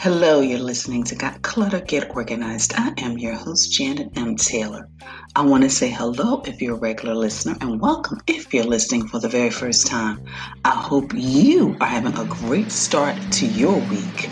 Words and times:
Hello, 0.00 0.40
you're 0.40 0.58
listening 0.58 1.04
to 1.04 1.14
Got 1.16 1.42
Clutter 1.42 1.80
Get 1.80 2.16
Organized. 2.16 2.72
I 2.76 2.94
am 2.98 3.18
your 3.18 3.34
host, 3.34 3.72
Janet 3.72 4.16
M. 4.16 4.36
Taylor. 4.36 4.88
I 5.36 5.42
want 5.42 5.64
to 5.64 5.70
say 5.70 5.90
hello 5.90 6.40
if 6.46 6.62
you're 6.62 6.76
a 6.76 6.78
regular 6.78 7.14
listener 7.14 7.56
and 7.60 7.80
welcome 7.80 8.20
if 8.26 8.54
you're 8.54 8.64
listening 8.64 9.06
for 9.06 9.18
the 9.18 9.28
very 9.28 9.50
first 9.50 9.86
time. 9.86 10.24
I 10.64 10.70
hope 10.70 11.12
you 11.14 11.76
are 11.80 11.86
having 11.86 12.16
a 12.16 12.24
great 12.24 12.72
start 12.72 13.16
to 13.32 13.46
your 13.46 13.76
week. 13.90 14.30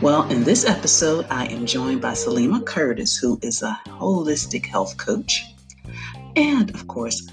Well, 0.00 0.28
in 0.30 0.44
this 0.44 0.64
episode, 0.64 1.26
I 1.30 1.46
am 1.46 1.66
joined 1.66 2.00
by 2.02 2.12
Saleema 2.12 2.66
Curtis, 2.66 3.16
who 3.16 3.38
is 3.42 3.62
a 3.62 3.78
holistic 3.86 4.66
health 4.66 4.96
coach. 4.96 5.44
And 6.36 6.74
of 6.74 6.88
course, 6.88 7.28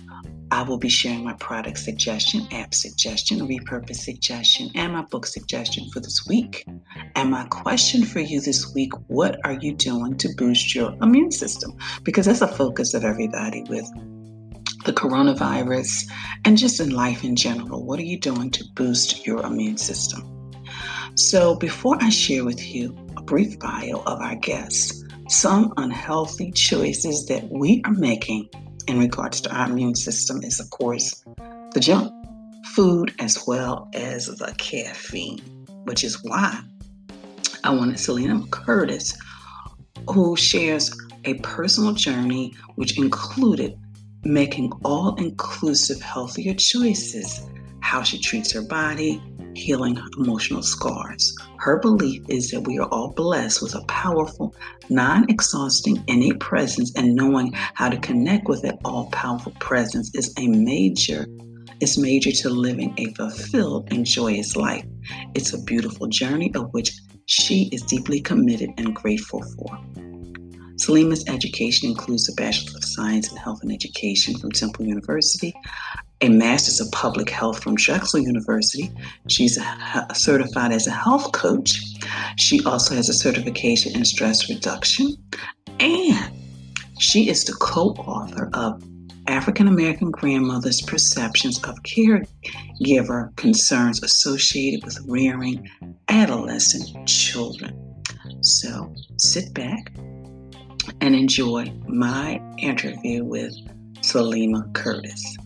I 0.52 0.64
will 0.64 0.78
be 0.78 0.90
sharing 0.90 1.24
my 1.24 1.34
product 1.34 1.78
suggestion, 1.78 2.48
app 2.52 2.74
suggestion, 2.74 3.40
repurpose 3.48 3.98
suggestion, 3.98 4.70
and 4.74 4.94
my 4.94 5.04
book 5.04 5.28
suggestion 5.28 5.90
for 5.92 6.00
this 6.00 6.26
week. 6.28 6.66
And 7.16 7.30
my 7.30 7.46
question 7.46 8.04
for 8.04 8.20
you 8.20 8.42
this 8.42 8.74
week 8.74 8.92
what 9.08 9.40
are 9.46 9.54
you 9.54 9.74
doing 9.74 10.18
to 10.18 10.30
boost 10.38 10.74
your 10.74 10.96
immune 11.02 11.32
system? 11.32 11.78
Because 12.04 12.26
that's 12.26 12.42
a 12.42 12.48
focus 12.48 12.94
of 12.94 13.04
everybody 13.04 13.64
with 13.70 13.88
the 14.86 14.94
coronavirus 14.94 16.10
and 16.46 16.58
just 16.58 16.80
in 16.80 16.90
life 16.90 17.24
in 17.24 17.36
general. 17.36 17.86
What 17.86 18.00
are 18.00 18.04
you 18.04 18.20
doing 18.20 18.50
to 18.52 18.64
boost 18.76 19.28
your 19.28 19.46
immune 19.46 19.78
system? 19.78 20.52
So, 21.16 21.56
before 21.56 21.98
I 22.02 22.10
share 22.10 22.46
with 22.46 22.74
you 22.74 22.98
a 23.18 23.22
brief 23.22 23.60
bio 23.60 24.02
of 24.06 24.20
our 24.22 24.36
guests, 24.36 25.04
some 25.28 25.74
unhealthy 25.78 26.52
choices 26.52 27.28
that 27.28 27.50
we 27.52 27.82
are 27.86 27.92
making 27.92 28.50
in 28.90 28.98
regards 28.98 29.40
to 29.40 29.56
our 29.56 29.70
immune 29.70 29.94
system 29.94 30.42
is, 30.44 30.60
of 30.60 30.72
course, 30.72 31.24
the 31.74 31.80
junk 31.80 32.12
food 32.74 33.14
as 33.20 33.44
well 33.46 33.88
as 33.94 34.26
the 34.26 34.52
caffeine, 34.58 35.38
which 35.84 36.04
is 36.04 36.24
why 36.24 36.60
I 37.64 37.70
wanted 37.70 37.98
Saleema 37.98 38.50
Curtis, 38.50 39.16
who 40.10 40.36
shares 40.36 40.92
a 41.26 41.36
personal 41.36 41.94
journey 41.94 42.56
which 42.76 42.98
included 42.98 43.78
making 44.24 44.72
all 44.84 45.14
inclusive, 45.16 46.02
healthier 46.02 46.56
choices, 46.56 47.48
how 47.82 48.02
she 48.02 48.20
treats 48.20 48.52
her 48.54 48.64
body, 48.64 49.22
healing 49.56 50.00
emotional 50.18 50.62
scars. 50.62 51.36
Her 51.58 51.80
belief 51.80 52.24
is 52.30 52.52
that 52.52 52.68
we 52.68 52.78
are 52.80 52.88
all 52.88 53.12
blessed 53.12 53.62
with 53.62 53.76
a 53.76 53.84
powerful, 53.86 54.56
non 54.90 55.30
exhausting 55.30 56.04
innate 56.08 56.40
presence, 56.40 56.92
and 56.96 57.16
knowing 57.16 57.52
how 57.54 57.90
to 57.90 57.98
connect 57.98 58.48
with 58.48 58.62
that 58.64 58.80
all 58.86 59.10
powerful 59.12 59.54
presence 59.60 60.14
is 60.16 60.34
a 60.38 60.48
major. 60.48 61.26
It's 61.82 61.98
major 61.98 62.32
to 62.32 62.50
living 62.50 62.94
a 62.98 63.14
fulfilled 63.14 63.88
and 63.92 64.06
joyous 64.06 64.56
life. 64.56 64.86
It's 65.34 65.54
a 65.54 65.64
beautiful 65.64 66.08
journey 66.08 66.52
of 66.56 66.74
which 66.74 66.92
she 67.26 67.70
is 67.72 67.84
deeply 67.84 68.20
committed 68.20 68.72
and 68.78 68.96
grateful 68.96 69.44
for. 69.56 69.80
Saleema's 70.80 71.28
education 71.28 71.90
includes 71.90 72.30
a 72.30 72.34
Bachelor 72.34 72.78
of 72.78 72.86
Science 72.86 73.30
in 73.30 73.38
Health 73.38 73.60
and 73.62 73.72
Education 73.72 74.38
from 74.38 74.52
Temple 74.52 74.86
University, 74.86 75.54
a 76.22 76.30
Master's 76.30 76.82
of 76.82 76.92
Public 76.92 77.30
Health 77.30 77.64
from 77.64 77.76
Drexel 77.76 78.20
University. 78.20 78.92
She's 79.28 79.58
certified 80.14 80.72
as 80.72 80.88
a 80.88 80.92
health 80.92 81.32
coach. 81.32 81.82
She 82.38 82.64
also 82.66 82.96
has 82.96 83.10
a 83.10 83.14
certification 83.14 83.96
in 83.96 84.04
stress 84.06 84.50
reduction. 84.50 85.16
And 85.80 86.32
she 87.00 87.30
is 87.30 87.46
the 87.46 87.54
co 87.54 87.92
author 87.92 88.50
of 88.54 88.84
African 89.28 89.68
American 89.68 90.12
Grandmothers' 90.12 90.82
Perceptions 90.82 91.64
of 91.64 91.76
Caregiver 91.84 93.36
Concerns 93.38 94.04
Associated 94.04 94.84
with 94.84 95.00
Rearing 95.08 95.70
Adolescent 96.10 97.08
Children. 97.08 98.04
So 98.42 98.94
sit 99.18 99.54
back 99.54 99.94
and 101.00 101.16
enjoy 101.16 101.72
my 101.88 102.42
interview 102.58 103.24
with 103.24 103.54
Saleema 104.02 104.74
Curtis. 104.74 105.38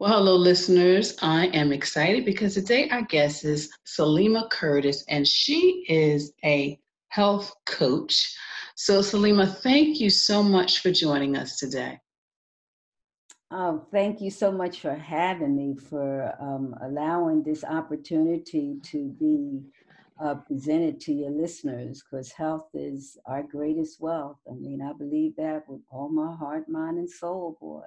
Well, 0.00 0.12
hello, 0.12 0.36
listeners. 0.36 1.16
I 1.22 1.46
am 1.48 1.72
excited 1.72 2.24
because 2.24 2.54
today 2.54 2.88
our 2.90 3.02
guest 3.02 3.44
is 3.44 3.68
Saleema 3.84 4.48
Curtis, 4.48 5.04
and 5.08 5.26
she 5.26 5.84
is 5.88 6.32
a 6.44 6.78
health 7.08 7.52
coach. 7.66 8.32
So, 8.76 9.00
Saleema, 9.00 9.52
thank 9.56 9.98
you 9.98 10.08
so 10.08 10.40
much 10.40 10.82
for 10.82 10.92
joining 10.92 11.36
us 11.36 11.58
today. 11.58 11.98
Oh, 13.50 13.84
thank 13.90 14.20
you 14.20 14.30
so 14.30 14.52
much 14.52 14.78
for 14.78 14.94
having 14.94 15.56
me, 15.56 15.74
for 15.74 16.32
um, 16.40 16.76
allowing 16.80 17.42
this 17.42 17.64
opportunity 17.64 18.76
to 18.84 19.08
be 19.18 19.62
uh, 20.22 20.36
presented 20.36 21.00
to 21.00 21.12
your 21.12 21.30
listeners, 21.30 22.04
because 22.04 22.30
health 22.30 22.68
is 22.72 23.18
our 23.26 23.42
greatest 23.42 24.00
wealth. 24.00 24.38
I 24.48 24.54
mean, 24.54 24.80
I 24.80 24.92
believe 24.92 25.34
that 25.38 25.68
with 25.68 25.80
all 25.90 26.08
my 26.08 26.36
heart, 26.36 26.68
mind, 26.68 26.98
and 26.98 27.10
soul, 27.10 27.58
boy. 27.60 27.82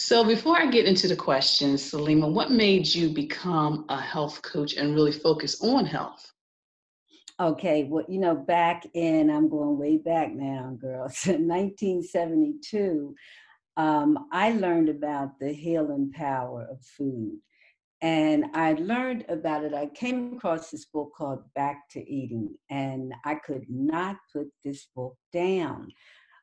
So, 0.00 0.22
before 0.22 0.56
I 0.56 0.66
get 0.66 0.86
into 0.86 1.08
the 1.08 1.16
questions, 1.16 1.90
Saleema, 1.90 2.32
what 2.32 2.52
made 2.52 2.86
you 2.86 3.08
become 3.08 3.84
a 3.88 4.00
health 4.00 4.40
coach 4.42 4.76
and 4.76 4.94
really 4.94 5.10
focus 5.10 5.60
on 5.60 5.84
health? 5.84 6.32
Okay, 7.40 7.82
well, 7.82 8.04
you 8.08 8.20
know, 8.20 8.36
back 8.36 8.86
in, 8.94 9.28
I'm 9.28 9.48
going 9.48 9.76
way 9.76 9.96
back 9.96 10.32
now, 10.32 10.76
girls, 10.80 11.18
in 11.26 11.48
1972, 11.48 13.12
um, 13.76 14.28
I 14.30 14.52
learned 14.52 14.88
about 14.88 15.36
the 15.40 15.52
healing 15.52 16.12
power 16.14 16.68
of 16.70 16.80
food. 16.80 17.36
And 18.00 18.44
I 18.54 18.74
learned 18.74 19.24
about 19.28 19.64
it. 19.64 19.74
I 19.74 19.86
came 19.86 20.34
across 20.36 20.70
this 20.70 20.84
book 20.84 21.10
called 21.18 21.42
Back 21.56 21.88
to 21.90 22.08
Eden, 22.08 22.56
and 22.70 23.12
I 23.24 23.34
could 23.34 23.64
not 23.68 24.14
put 24.32 24.46
this 24.62 24.86
book 24.94 25.16
down 25.32 25.88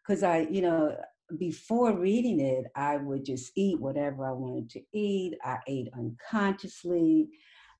because 0.06 0.24
I, 0.24 0.40
you 0.52 0.62
know, 0.62 0.96
before 1.38 1.98
reading 1.98 2.40
it, 2.40 2.66
I 2.76 2.98
would 2.98 3.26
just 3.26 3.52
eat 3.56 3.80
whatever 3.80 4.26
I 4.26 4.32
wanted 4.32 4.70
to 4.72 4.82
eat. 4.94 5.38
I 5.44 5.58
ate 5.68 5.90
unconsciously. 5.98 7.30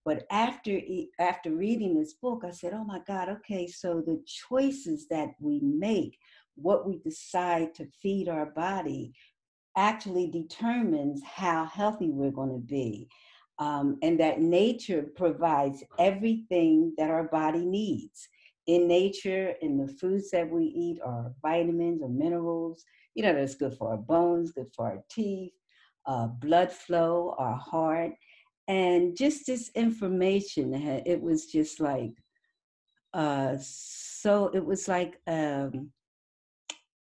But 0.04 0.26
after 0.30 0.80
after 1.20 1.52
reading 1.52 1.96
this 1.96 2.14
book, 2.14 2.44
I 2.46 2.52
said, 2.52 2.74
"Oh 2.74 2.84
my 2.84 3.02
God! 3.08 3.30
Okay, 3.30 3.68
so 3.68 4.02
the 4.02 4.22
choices 4.26 5.08
that 5.10 5.30
we 5.40 5.60
make, 5.62 6.18
what 6.56 6.88
we 6.88 7.00
decide 7.00 7.74
to 7.76 7.88
feed 8.02 8.30
our 8.30 8.48
body, 8.48 9.14
actually 9.76 10.28
determines 10.28 11.22
how 11.24 11.66
healthy 11.66 12.10
we're 12.10 12.32
going 12.32 12.54
to 12.54 12.66
be, 12.66 13.08
um, 13.60 13.98
and 14.04 14.20
that 14.20 14.42
nature 14.42 15.04
provides 15.16 15.84
everything 15.98 16.94
that 16.98 17.10
our 17.10 17.26
body 17.26 17.66
needs. 17.66 18.28
In 18.68 18.88
nature, 18.88 19.54
in 19.62 19.78
the 19.78 19.88
foods 19.88 20.32
that 20.32 20.50
we 20.50 20.66
eat, 20.66 21.00
are 21.04 21.34
vitamins 21.42 22.02
or 22.02 22.10
minerals." 22.10 22.84
You 23.16 23.24
know, 23.24 23.34
that's 23.34 23.56
good 23.56 23.74
for 23.74 23.92
our 23.92 23.98
bones, 23.98 24.52
good 24.52 24.72
for 24.76 24.86
our 24.88 25.04
teeth, 25.10 25.54
uh, 26.06 26.28
blood 26.28 26.72
flow, 26.72 27.34
our 27.38 27.56
heart. 27.56 28.12
And 28.68 29.16
just 29.16 29.46
this 29.46 29.72
information, 29.76 30.74
it 30.74 31.22
was 31.22 31.46
just 31.46 31.80
like, 31.80 32.12
uh, 33.14 33.56
so 33.60 34.50
it 34.54 34.64
was 34.64 34.88
like, 34.88 35.20
um, 35.28 35.92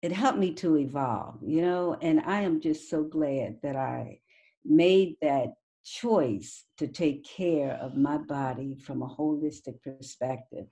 it 0.02 0.12
helped 0.12 0.40
me 0.40 0.53
to 0.53 0.78
evolve, 0.78 1.38
you 1.46 1.62
know, 1.62 1.98
and 2.02 2.22
I 2.22 2.42
am 2.42 2.62
just 2.62 2.90
so 2.90 3.03
glad 3.03 3.58
that 3.62 3.75
I 3.75 4.19
made 4.64 5.18
that 5.22 5.53
choice 5.84 6.66
to 6.78 6.88
take 6.88 7.25
care 7.25 7.74
of 7.81 7.98
my 7.98 8.18
body 8.18 8.75
from 8.75 9.02
a 9.02 9.08
holistic 9.08 9.81
perspective. 9.84 10.66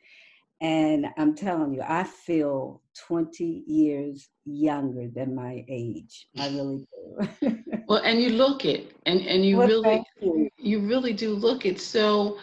And 0.59 1.07
I'm 1.18 1.35
telling 1.35 1.73
you, 1.73 1.84
I 1.88 2.03
feel 2.03 2.81
20 3.07 3.63
years 3.68 4.28
younger 4.46 5.08
than 5.08 5.35
my 5.35 5.64
age. 5.70 6.28
I 6.37 6.47
really 6.49 6.87
do. 7.41 7.64
well, 7.87 8.02
and 8.03 8.20
you 8.20 8.29
look 8.29 8.66
it, 8.66 8.96
and, 9.05 9.22
and 9.22 9.46
you 9.46 9.58
well, 9.58 9.67
really, 9.67 10.03
you. 10.20 10.49
you 10.58 10.79
really 10.79 11.14
do 11.14 11.35
look 11.35 11.67
it. 11.67 11.79
So, 11.79 12.40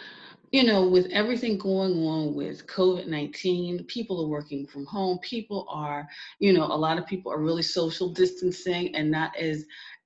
you 0.51 0.63
know, 0.63 0.87
with 0.87 1.07
everything 1.07 1.57
going 1.57 2.05
on 2.05 2.33
with 2.33 2.65
COVID 2.67 3.07
19, 3.07 3.83
people 3.85 4.23
are 4.23 4.29
working 4.29 4.65
from 4.65 4.85
home. 4.85 5.19
People 5.19 5.67
are, 5.69 6.07
you 6.39 6.53
know, 6.53 6.63
a 6.63 6.77
lot 6.77 6.97
of 6.97 7.05
people 7.05 7.33
are 7.33 7.41
really 7.41 7.63
social 7.63 8.13
distancing 8.13 8.95
and 8.95 9.11
not 9.11 9.35
as 9.35 9.65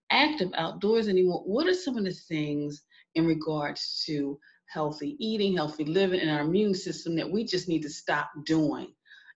active 0.09 0.49
outdoors 0.55 1.07
anymore. 1.07 1.43
What 1.45 1.67
are 1.67 1.75
some 1.75 1.95
of 1.95 2.05
the 2.05 2.11
things 2.11 2.81
in 3.13 3.27
regards 3.27 4.03
to 4.07 4.39
healthy 4.69 5.15
eating, 5.19 5.55
healthy 5.55 5.85
living, 5.85 6.19
and 6.19 6.29
our 6.29 6.41
immune 6.41 6.75
system 6.75 7.15
that 7.15 7.29
we 7.29 7.43
just 7.43 7.67
need 7.67 7.81
to 7.81 7.89
stop 7.89 8.29
doing, 8.45 8.93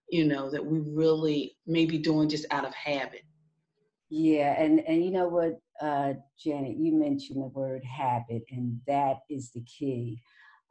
you 0.10 0.26
know, 0.26 0.50
that 0.50 0.66
we 0.66 0.80
really 0.80 1.58
may 1.66 1.86
be 1.86 1.98
doing 1.98 2.30
just 2.30 2.46
out 2.52 2.66
of 2.66 2.74
habit. 2.74 3.24
Yeah, 4.10 4.54
and 4.62 4.80
and 4.88 5.04
you 5.04 5.12
know 5.12 5.28
what, 5.28 5.60
uh, 5.82 6.14
Janet, 6.38 6.78
you 6.78 6.94
mentioned 6.94 7.42
the 7.42 7.48
word 7.48 7.84
habit, 7.84 8.44
and 8.52 8.80
that 8.88 9.18
is 9.30 9.52
the 9.52 9.62
key. 9.62 10.22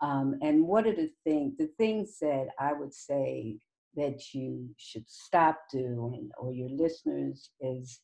Um, 0.01 0.37
and 0.43 0.67
what 0.67 0.87
are 0.87 0.95
the 0.95 1.11
things, 1.25 1.57
the 1.59 1.71
things 1.79 2.19
that 2.21 2.49
I 2.59 2.73
would 2.73 2.95
say 2.95 3.59
that 3.97 4.33
you 4.33 4.71
should 4.77 5.09
stop 5.09 5.59
doing, 5.73 6.31
or 6.39 6.53
your 6.53 6.71
listeners, 6.71 7.51
is 7.61 8.01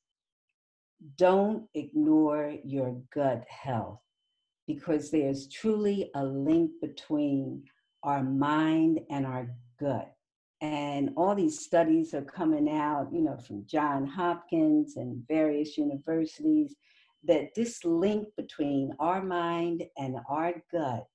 don't 1.16 1.68
ignore 1.74 2.56
your 2.64 3.00
gut 3.14 3.44
health 3.48 4.00
because 4.68 5.10
there's 5.10 5.48
truly 5.48 6.10
a 6.14 6.24
link 6.24 6.70
between 6.80 7.64
our 8.04 8.22
mind 8.22 9.00
and 9.10 9.26
our 9.26 9.50
gut. 9.80 10.12
And 10.60 11.10
all 11.16 11.34
these 11.34 11.60
studies 11.60 12.14
are 12.14 12.22
coming 12.22 12.68
out, 12.68 13.08
you 13.12 13.22
know, 13.22 13.38
from 13.38 13.64
John 13.66 14.06
Hopkins 14.06 14.96
and 14.96 15.24
various 15.26 15.78
universities 15.78 16.76
that 17.24 17.54
this 17.56 17.84
link 17.84 18.28
between 18.36 18.92
our 19.00 19.22
mind 19.22 19.84
and 19.96 20.16
our 20.28 20.52
gut 20.70 21.06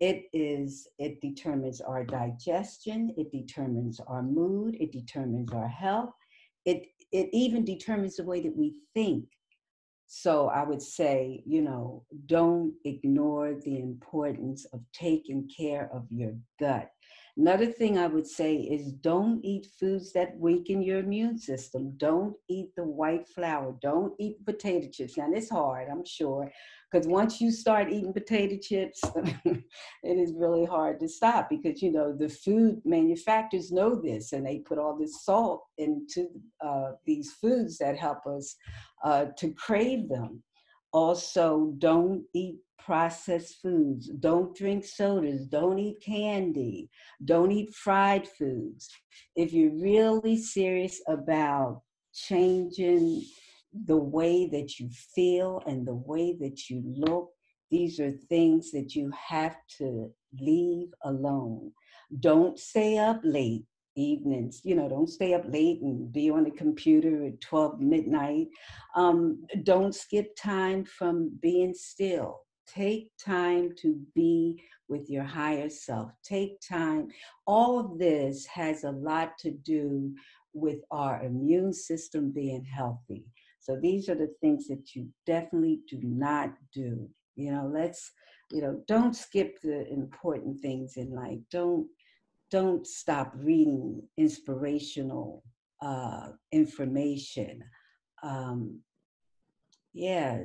it 0.00 0.24
is 0.32 0.88
it 0.98 1.20
determines 1.20 1.80
our 1.80 2.04
digestion 2.04 3.14
it 3.18 3.30
determines 3.30 4.00
our 4.08 4.22
mood 4.22 4.74
it 4.80 4.90
determines 4.90 5.52
our 5.52 5.68
health 5.68 6.14
it 6.64 6.86
it 7.12 7.28
even 7.32 7.64
determines 7.64 8.16
the 8.16 8.24
way 8.24 8.40
that 8.40 8.56
we 8.56 8.74
think 8.94 9.24
so 10.14 10.48
I 10.48 10.62
would 10.62 10.82
say, 10.82 11.42
you 11.46 11.62
know, 11.62 12.04
don't 12.26 12.74
ignore 12.84 13.54
the 13.54 13.78
importance 13.78 14.66
of 14.74 14.82
taking 14.92 15.48
care 15.48 15.88
of 15.90 16.04
your 16.10 16.34
gut. 16.60 16.90
Another 17.38 17.64
thing 17.64 17.96
I 17.96 18.08
would 18.08 18.26
say 18.26 18.56
is 18.56 18.92
don't 18.92 19.42
eat 19.42 19.66
foods 19.80 20.12
that 20.12 20.38
weaken 20.38 20.82
your 20.82 20.98
immune 20.98 21.38
system. 21.38 21.94
Don't 21.96 22.36
eat 22.48 22.74
the 22.76 22.84
white 22.84 23.26
flour. 23.26 23.74
Don't 23.80 24.12
eat 24.18 24.44
potato 24.44 24.88
chips. 24.92 25.16
Now, 25.16 25.28
it's 25.32 25.48
hard, 25.48 25.88
I'm 25.90 26.04
sure, 26.04 26.52
because 26.90 27.08
once 27.08 27.40
you 27.40 27.50
start 27.50 27.90
eating 27.90 28.12
potato 28.12 28.58
chips, 28.60 29.00
it 29.46 29.64
is 30.04 30.34
really 30.36 30.66
hard 30.66 31.00
to 31.00 31.08
stop 31.08 31.48
because, 31.48 31.80
you 31.80 31.90
know, 31.90 32.14
the 32.14 32.28
food 32.28 32.82
manufacturers 32.84 33.72
know 33.72 33.94
this 33.94 34.32
and 34.34 34.44
they 34.44 34.58
put 34.58 34.78
all 34.78 34.98
this 34.98 35.24
salt 35.24 35.64
into 35.78 36.28
uh, 36.62 36.90
these 37.06 37.32
foods 37.32 37.78
that 37.78 37.96
help 37.96 38.26
us 38.26 38.54
uh, 39.04 39.26
to 39.38 39.54
crave 39.54 40.06
them. 40.10 40.42
Also, 40.92 41.72
don't 41.78 42.24
eat 42.34 42.56
processed 42.78 43.60
foods. 43.62 44.08
Don't 44.20 44.54
drink 44.56 44.84
sodas. 44.84 45.46
Don't 45.46 45.78
eat 45.78 46.02
candy. 46.04 46.90
Don't 47.24 47.52
eat 47.52 47.74
fried 47.74 48.28
foods. 48.28 48.88
If 49.36 49.52
you're 49.52 49.80
really 49.80 50.36
serious 50.36 51.00
about 51.08 51.82
changing 52.12 53.24
the 53.86 53.96
way 53.96 54.48
that 54.48 54.78
you 54.78 54.90
feel 55.14 55.62
and 55.66 55.86
the 55.86 55.94
way 55.94 56.36
that 56.40 56.68
you 56.68 56.82
look, 56.84 57.30
these 57.70 57.98
are 57.98 58.10
things 58.10 58.70
that 58.72 58.94
you 58.94 59.10
have 59.28 59.56
to 59.78 60.12
leave 60.38 60.88
alone. 61.04 61.72
Don't 62.20 62.58
stay 62.58 62.98
up 62.98 63.20
late 63.24 63.64
evenings 63.96 64.60
you 64.64 64.74
know 64.74 64.88
don't 64.88 65.08
stay 65.08 65.34
up 65.34 65.44
late 65.46 65.80
and 65.82 66.12
be 66.12 66.30
on 66.30 66.44
the 66.44 66.50
computer 66.50 67.26
at 67.26 67.40
12 67.40 67.80
midnight. 67.80 68.48
Um, 68.94 69.44
don't 69.62 69.94
skip 69.94 70.34
time 70.36 70.84
from 70.84 71.32
being 71.40 71.74
still. 71.74 72.40
Take 72.66 73.10
time 73.22 73.74
to 73.82 73.98
be 74.14 74.62
with 74.88 75.10
your 75.10 75.24
higher 75.24 75.68
self. 75.68 76.10
Take 76.24 76.58
time. 76.60 77.08
All 77.46 77.78
of 77.78 77.98
this 77.98 78.46
has 78.46 78.84
a 78.84 78.90
lot 78.90 79.36
to 79.38 79.50
do 79.50 80.14
with 80.54 80.80
our 80.90 81.22
immune 81.22 81.72
system 81.72 82.30
being 82.30 82.64
healthy. 82.64 83.24
So 83.60 83.78
these 83.80 84.08
are 84.08 84.14
the 84.14 84.34
things 84.40 84.68
that 84.68 84.94
you 84.94 85.08
definitely 85.26 85.80
do 85.88 85.98
not 86.02 86.52
do. 86.72 87.08
You 87.36 87.52
know 87.52 87.70
let's 87.72 88.10
you 88.50 88.60
know 88.60 88.82
don't 88.86 89.16
skip 89.16 89.58
the 89.62 89.88
important 89.88 90.60
things 90.60 90.96
in 90.96 91.14
life. 91.14 91.38
Don't 91.50 91.86
don't 92.52 92.86
stop 92.86 93.32
reading 93.34 94.02
inspirational 94.18 95.42
uh, 95.80 96.28
information. 96.52 97.64
Um, 98.22 98.80
yeah, 99.94 100.42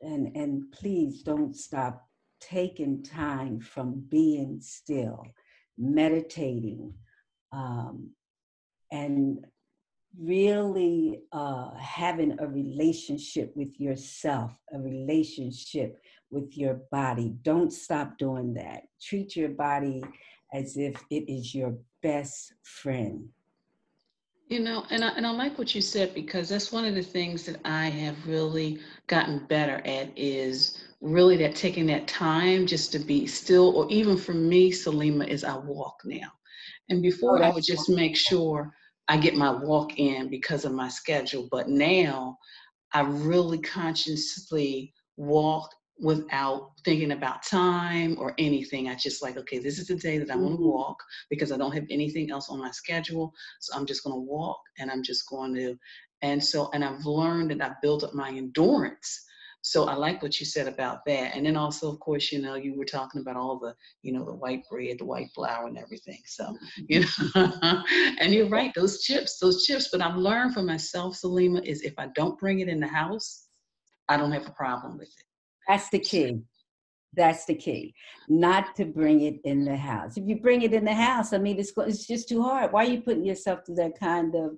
and 0.00 0.36
and 0.36 0.70
please 0.70 1.22
don't 1.22 1.54
stop 1.54 2.06
taking 2.40 3.02
time 3.02 3.58
from 3.58 4.04
being 4.08 4.60
still, 4.60 5.24
meditating, 5.76 6.94
um, 7.52 8.10
and 8.92 9.44
really 10.16 11.20
uh, 11.32 11.74
having 11.74 12.38
a 12.38 12.46
relationship 12.46 13.52
with 13.56 13.80
yourself, 13.80 14.52
a 14.72 14.78
relationship 14.78 16.00
with 16.30 16.56
your 16.56 16.82
body. 16.92 17.34
Don't 17.42 17.72
stop 17.72 18.16
doing 18.16 18.54
that. 18.54 18.82
Treat 19.02 19.34
your 19.34 19.48
body 19.48 20.02
as 20.54 20.76
if 20.76 20.94
it 21.10 21.30
is 21.30 21.54
your 21.54 21.76
best 22.02 22.54
friend. 22.62 23.28
You 24.48 24.60
know, 24.60 24.84
and 24.90 25.02
I, 25.04 25.08
and 25.08 25.26
I 25.26 25.30
like 25.30 25.58
what 25.58 25.74
you 25.74 25.80
said 25.80 26.14
because 26.14 26.48
that's 26.48 26.70
one 26.70 26.84
of 26.84 26.94
the 26.94 27.02
things 27.02 27.44
that 27.46 27.60
I 27.64 27.86
have 27.86 28.26
really 28.26 28.78
gotten 29.08 29.46
better 29.46 29.82
at 29.86 30.16
is 30.16 30.84
really 31.00 31.36
that 31.38 31.56
taking 31.56 31.86
that 31.86 32.06
time 32.06 32.66
just 32.66 32.92
to 32.92 32.98
be 32.98 33.26
still, 33.26 33.76
or 33.76 33.90
even 33.90 34.16
for 34.16 34.34
me, 34.34 34.70
Saleema, 34.70 35.26
is 35.26 35.44
I 35.44 35.56
walk 35.56 35.96
now. 36.04 36.28
And 36.88 37.02
before 37.02 37.42
oh, 37.42 37.42
I 37.42 37.52
would 37.52 37.64
just 37.64 37.88
make 37.88 38.16
sure 38.16 38.72
I 39.08 39.16
get 39.16 39.34
my 39.34 39.50
walk 39.50 39.98
in 39.98 40.28
because 40.28 40.64
of 40.64 40.72
my 40.72 40.88
schedule, 40.88 41.48
but 41.50 41.68
now 41.68 42.36
I 42.92 43.00
really 43.00 43.58
consciously 43.58 44.92
walk 45.16 45.70
without 45.98 46.72
thinking 46.84 47.12
about 47.12 47.42
time 47.42 48.16
or 48.18 48.34
anything. 48.38 48.88
I 48.88 48.94
just 48.94 49.22
like, 49.22 49.36
okay, 49.36 49.58
this 49.58 49.78
is 49.78 49.86
the 49.86 49.94
day 49.94 50.18
that 50.18 50.30
I'm 50.30 50.40
going 50.40 50.52
to 50.52 50.58
mm-hmm. 50.58 50.68
walk 50.68 50.96
because 51.30 51.52
I 51.52 51.56
don't 51.56 51.74
have 51.74 51.86
anything 51.90 52.30
else 52.30 52.48
on 52.50 52.58
my 52.58 52.70
schedule. 52.70 53.32
So 53.60 53.76
I'm 53.76 53.86
just 53.86 54.02
going 54.02 54.14
to 54.16 54.20
walk 54.20 54.60
and 54.78 54.90
I'm 54.90 55.02
just 55.02 55.28
going 55.28 55.54
to. 55.54 55.76
And 56.22 56.42
so, 56.42 56.70
and 56.72 56.84
I've 56.84 57.04
learned 57.04 57.52
and 57.52 57.62
I've 57.62 57.80
built 57.80 58.02
up 58.02 58.14
my 58.14 58.28
endurance. 58.30 59.24
So 59.62 59.84
I 59.84 59.94
like 59.94 60.22
what 60.22 60.38
you 60.40 60.44
said 60.44 60.68
about 60.68 61.06
that. 61.06 61.34
And 61.34 61.46
then 61.46 61.56
also, 61.56 61.90
of 61.90 61.98
course, 62.00 62.30
you 62.30 62.42
know, 62.42 62.54
you 62.54 62.76
were 62.76 62.84
talking 62.84 63.22
about 63.22 63.36
all 63.36 63.58
the, 63.58 63.74
you 64.02 64.12
know, 64.12 64.24
the 64.24 64.34
white 64.34 64.62
bread, 64.70 64.98
the 64.98 65.06
white 65.06 65.30
flour 65.34 65.68
and 65.68 65.78
everything. 65.78 66.20
So, 66.26 66.44
mm-hmm. 66.44 66.82
you 66.88 67.04
know, 67.34 67.82
and 68.20 68.34
you're 68.34 68.48
right, 68.48 68.74
those 68.74 69.02
chips, 69.02 69.38
those 69.38 69.64
chips. 69.64 69.88
But 69.90 70.02
I've 70.02 70.16
learned 70.16 70.54
for 70.54 70.62
myself, 70.62 71.14
Saleema, 71.14 71.64
is 71.64 71.82
if 71.82 71.94
I 71.98 72.08
don't 72.14 72.38
bring 72.38 72.60
it 72.60 72.68
in 72.68 72.80
the 72.80 72.88
house, 72.88 73.46
I 74.08 74.18
don't 74.18 74.32
have 74.32 74.46
a 74.46 74.52
problem 74.52 74.98
with 74.98 75.08
it. 75.08 75.23
That's 75.68 75.88
the 75.90 75.98
key. 75.98 76.40
That's 77.16 77.44
the 77.44 77.54
key. 77.54 77.94
Not 78.28 78.74
to 78.76 78.84
bring 78.84 79.20
it 79.20 79.36
in 79.44 79.64
the 79.64 79.76
house. 79.76 80.16
If 80.16 80.24
you 80.26 80.40
bring 80.40 80.62
it 80.62 80.74
in 80.74 80.84
the 80.84 80.94
house, 80.94 81.32
I 81.32 81.38
mean, 81.38 81.58
it's 81.58 81.72
it's 81.76 82.06
just 82.06 82.28
too 82.28 82.42
hard. 82.42 82.72
Why 82.72 82.84
are 82.84 82.88
you 82.90 83.02
putting 83.02 83.24
yourself 83.24 83.60
through 83.64 83.76
that 83.76 83.98
kind 83.98 84.34
of, 84.34 84.56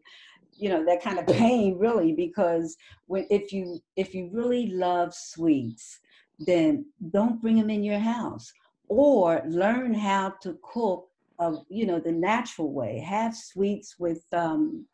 you 0.53 0.71
know, 0.71 0.85
that 0.87 1.03
kind 1.03 1.19
of 1.19 1.27
pain, 1.27 1.77
really? 1.79 2.13
Because 2.13 2.77
when 3.07 3.27
if 3.31 3.53
you 3.53 3.79
if 3.97 4.15
you 4.15 4.31
really 4.33 4.69
love 4.69 5.13
sweets, 5.15 6.01
then 6.39 6.87
don't 7.11 7.41
bring 7.43 7.57
them 7.59 7.71
in 7.71 7.85
your 7.85 7.99
house, 7.99 8.51
or 8.89 9.43
learn 9.47 9.93
how 9.93 10.35
to 10.43 10.59
cook, 10.63 11.09
of 11.39 11.59
you 11.69 11.87
know, 11.87 12.01
the 12.01 12.13
natural 12.13 12.73
way. 12.73 13.01
Have 13.01 13.37
sweets 13.37 13.97
with 13.99 14.25
um, 14.33 14.87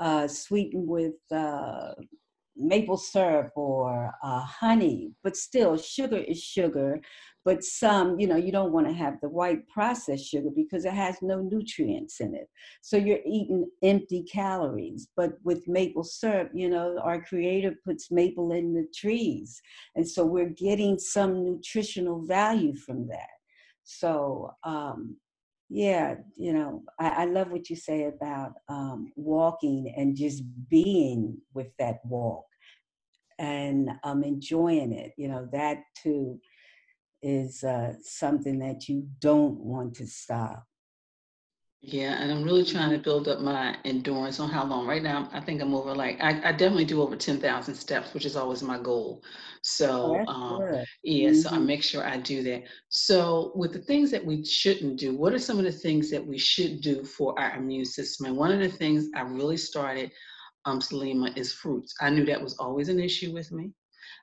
uh, 0.00 0.26
sweetened 0.26 0.88
with 0.88 1.14
uh, 1.30 1.92
maple 2.58 2.96
syrup 2.96 3.52
or 3.56 4.12
uh, 4.22 4.40
honey, 4.40 5.12
but 5.22 5.36
still, 5.36 5.76
sugar 5.76 6.18
is 6.18 6.42
sugar. 6.42 7.00
But 7.44 7.64
some, 7.64 8.20
you 8.20 8.26
know, 8.26 8.36
you 8.36 8.52
don't 8.52 8.72
want 8.72 8.88
to 8.88 8.92
have 8.92 9.14
the 9.22 9.28
white 9.28 9.66
processed 9.68 10.26
sugar 10.26 10.50
because 10.54 10.84
it 10.84 10.92
has 10.92 11.16
no 11.22 11.40
nutrients 11.40 12.20
in 12.20 12.34
it. 12.34 12.48
So 12.82 12.98
you're 12.98 13.24
eating 13.24 13.70
empty 13.82 14.24
calories. 14.24 15.08
But 15.16 15.32
with 15.44 15.66
maple 15.66 16.04
syrup, 16.04 16.50
you 16.52 16.68
know, 16.68 16.98
our 17.02 17.22
creator 17.22 17.74
puts 17.86 18.10
maple 18.10 18.52
in 18.52 18.74
the 18.74 18.86
trees. 18.94 19.62
And 19.94 20.06
so 20.06 20.26
we're 20.26 20.50
getting 20.50 20.98
some 20.98 21.44
nutritional 21.44 22.22
value 22.26 22.74
from 22.74 23.06
that. 23.08 23.30
So, 23.84 24.50
um, 24.64 25.16
yeah, 25.68 26.14
you 26.36 26.52
know, 26.52 26.82
I, 26.98 27.08
I, 27.08 27.24
love 27.26 27.50
what 27.50 27.68
you 27.68 27.76
say 27.76 28.04
about 28.04 28.52
um, 28.68 29.12
walking 29.16 29.92
and 29.96 30.16
just 30.16 30.42
being 30.70 31.36
with 31.52 31.68
that 31.78 31.98
walk 32.04 32.46
and 33.38 33.90
um, 34.02 34.24
enjoying 34.24 34.92
it. 34.92 35.12
You 35.18 35.28
know, 35.28 35.48
that 35.52 35.82
too 36.02 36.40
is 37.22 37.64
uh, 37.64 37.94
something 38.02 38.58
that 38.60 38.88
you 38.88 39.06
don't 39.20 39.58
want 39.60 39.94
to 39.96 40.06
stop. 40.06 40.64
Yeah, 41.80 42.20
and 42.20 42.32
I'm 42.32 42.42
really 42.42 42.64
trying 42.64 42.90
to 42.90 42.98
build 42.98 43.28
up 43.28 43.40
my 43.40 43.76
endurance 43.84 44.40
on 44.40 44.50
how 44.50 44.64
long. 44.64 44.86
Right 44.86 45.02
now, 45.02 45.28
I 45.32 45.40
think 45.40 45.62
I'm 45.62 45.74
over 45.74 45.94
like 45.94 46.18
I, 46.20 46.48
I 46.48 46.52
definitely 46.52 46.86
do 46.86 47.00
over 47.02 47.14
ten 47.14 47.38
thousand 47.38 47.76
steps, 47.76 48.12
which 48.12 48.26
is 48.26 48.34
always 48.34 48.64
my 48.64 48.78
goal. 48.78 49.22
So 49.62 50.24
oh, 50.26 50.32
um, 50.32 50.84
yeah, 51.04 51.30
mm-hmm. 51.30 51.40
so 51.40 51.50
I 51.50 51.52
mm-hmm. 51.52 51.66
make 51.66 51.84
sure 51.84 52.04
I 52.04 52.16
do 52.16 52.42
that. 52.42 52.64
So 52.88 53.52
with 53.54 53.72
the 53.72 53.78
things 53.78 54.10
that 54.10 54.24
we 54.24 54.44
shouldn't 54.44 54.98
do, 54.98 55.16
what 55.16 55.32
are 55.32 55.38
some 55.38 55.58
of 55.58 55.64
the 55.64 55.72
things 55.72 56.10
that 56.10 56.26
we 56.26 56.36
should 56.36 56.80
do 56.80 57.04
for 57.04 57.38
our 57.38 57.56
immune 57.56 57.84
system? 57.84 58.26
And 58.26 58.36
one 58.36 58.50
of 58.50 58.58
the 58.58 58.76
things 58.76 59.08
I 59.14 59.20
really 59.20 59.56
started 59.56 60.10
um, 60.64 60.80
Saleema, 60.80 61.36
is 61.36 61.52
fruits. 61.52 61.94
I 62.00 62.10
knew 62.10 62.24
that 62.26 62.42
was 62.42 62.56
always 62.58 62.88
an 62.88 63.00
issue 63.00 63.32
with 63.32 63.50
me. 63.52 63.70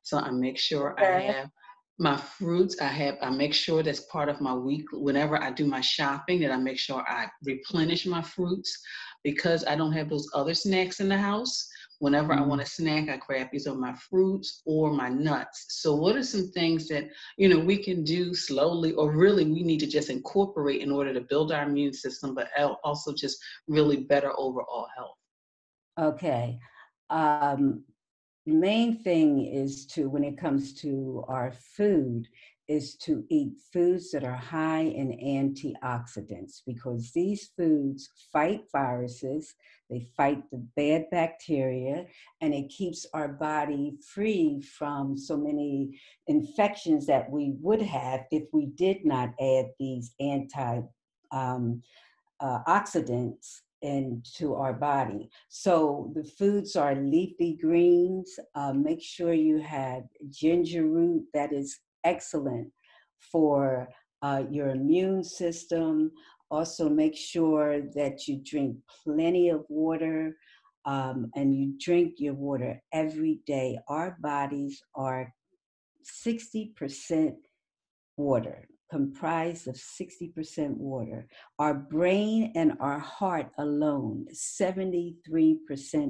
So 0.04 0.20
I 0.20 0.30
make 0.32 0.58
sure 0.58 0.96
I 1.00 1.22
have 1.22 1.50
my 1.98 2.18
fruits 2.18 2.76
i 2.82 2.88
have 2.88 3.18
i 3.22 3.30
make 3.30 3.54
sure 3.54 3.82
that's 3.82 4.02
part 4.02 4.28
of 4.28 4.42
my 4.42 4.54
week 4.54 4.86
whenever 4.92 5.42
i 5.42 5.50
do 5.50 5.66
my 5.66 5.80
shopping 5.80 6.42
that 6.42 6.52
i 6.52 6.58
make 6.58 6.78
sure 6.78 7.04
i 7.08 7.26
replenish 7.46 8.06
my 8.06 8.22
fruits 8.22 8.78
because 9.24 9.66
i 9.66 9.76
don't 9.76 9.94
have 9.94 10.10
those 10.10 10.30
other 10.34 10.54
snacks 10.54 11.00
in 11.00 11.10
the 11.10 11.18
house. 11.18 11.70
Whenever 12.00 12.34
mm-hmm. 12.34 12.44
i 12.44 12.46
want 12.46 12.62
a 12.62 12.66
snack 12.66 13.08
i 13.08 13.16
grab 13.16 13.48
these 13.52 13.68
of 13.68 13.78
my 13.78 13.94
fruits 13.94 14.62
or 14.66 14.92
my 14.92 15.08
nuts. 15.08 15.68
So 15.70 15.96
what 15.96 16.18
are 16.18 16.24
some 16.24 16.52
things 16.52 16.90
that 16.90 17.06
you 17.38 17.48
know 17.48 17.58
we 17.58 17.78
can 17.78 18.04
do 18.04 18.36
slowly 18.36 18.92
or 18.92 19.12
really 19.12 19.46
we 19.46 19.64
need 19.64 19.80
to 19.80 19.88
just 19.88 20.10
incorporate 20.10 20.82
in 20.82 20.92
order 20.92 21.14
to 21.14 21.22
build 21.22 21.54
our 21.54 21.64
immune 21.64 21.94
system 21.94 22.36
but 22.36 22.50
also 22.84 23.14
just 23.14 23.38
really 23.70 23.96
better 23.96 24.34
overall 24.38 24.88
health? 24.98 25.18
Okay 25.98 26.60
um 27.10 27.84
main 28.46 28.98
thing 29.00 29.46
is 29.46 29.86
to 29.88 30.10
when 30.10 30.24
it 30.24 30.38
comes 30.38 30.74
to 30.82 31.24
our 31.28 31.52
food 31.52 32.28
is 32.68 32.96
to 32.96 33.24
eat 33.30 33.54
foods 33.72 34.12
that 34.12 34.24
are 34.24 34.36
high 34.36 34.82
in 34.82 35.12
antioxidants 35.24 36.62
because 36.66 37.12
these 37.12 37.52
foods 37.56 38.10
fight 38.34 38.64
viruses, 38.72 39.54
they 39.90 40.08
fight 40.18 40.42
the 40.52 40.66
bad 40.76 41.06
bacteria, 41.12 42.06
and 42.42 42.54
it 42.54 42.70
keeps 42.70 43.06
our 43.14 43.28
body 43.28 43.96
free 44.14 44.62
from 44.62 45.16
so 45.16 45.38
many 45.38 46.00
infections 46.28 47.06
that 47.06 47.30
we 47.30 47.54
would 47.62 47.82
have 47.82 48.22
if 48.32 48.44
we 48.52 48.66
did 48.66 49.06
not 49.06 49.30
add 49.40 49.66
these 49.80 50.14
anti 50.20 50.82
um, 51.32 51.82
uh, 52.40 52.60
oxidants 52.68 53.62
into 53.86 54.56
our 54.56 54.74
body. 54.74 55.30
So 55.50 56.12
the 56.16 56.24
foods 56.24 56.76
are 56.76 56.96
leafy 56.96 57.58
greens. 57.62 58.38
Uh, 58.56 58.74
make 58.74 59.02
sure 59.02 59.34
you 59.34 59.60
have 59.60 60.04
ginger 60.30 60.86
root 60.86 61.24
that 61.34 61.54
is 61.54 61.80
excellent 62.04 62.70
for 63.32 63.88
uh, 64.22 64.44
your 64.50 64.70
immune 64.70 65.24
system. 65.24 66.12
Also, 66.50 66.90
make 66.90 67.16
sure 67.16 67.82
that 67.96 68.28
you 68.28 68.42
drink 68.44 68.78
plenty 69.04 69.50
of 69.50 69.66
water 69.70 70.36
um, 70.86 71.32
and 71.36 71.56
you 71.56 71.74
drink 71.80 72.16
your 72.18 72.34
water 72.34 72.82
every 72.92 73.40
day. 73.46 73.78
Our 73.88 74.18
bodies 74.22 74.82
are 74.96 75.34
60% 76.26 77.34
water 78.18 78.68
comprised 78.96 79.68
of 79.68 79.76
60% 79.76 80.78
water. 80.78 81.28
Our 81.60 81.74
brain 81.74 82.54
and 82.56 82.78
our 82.80 82.98
heart 82.98 83.48
alone, 83.58 84.26
73% 84.34 85.16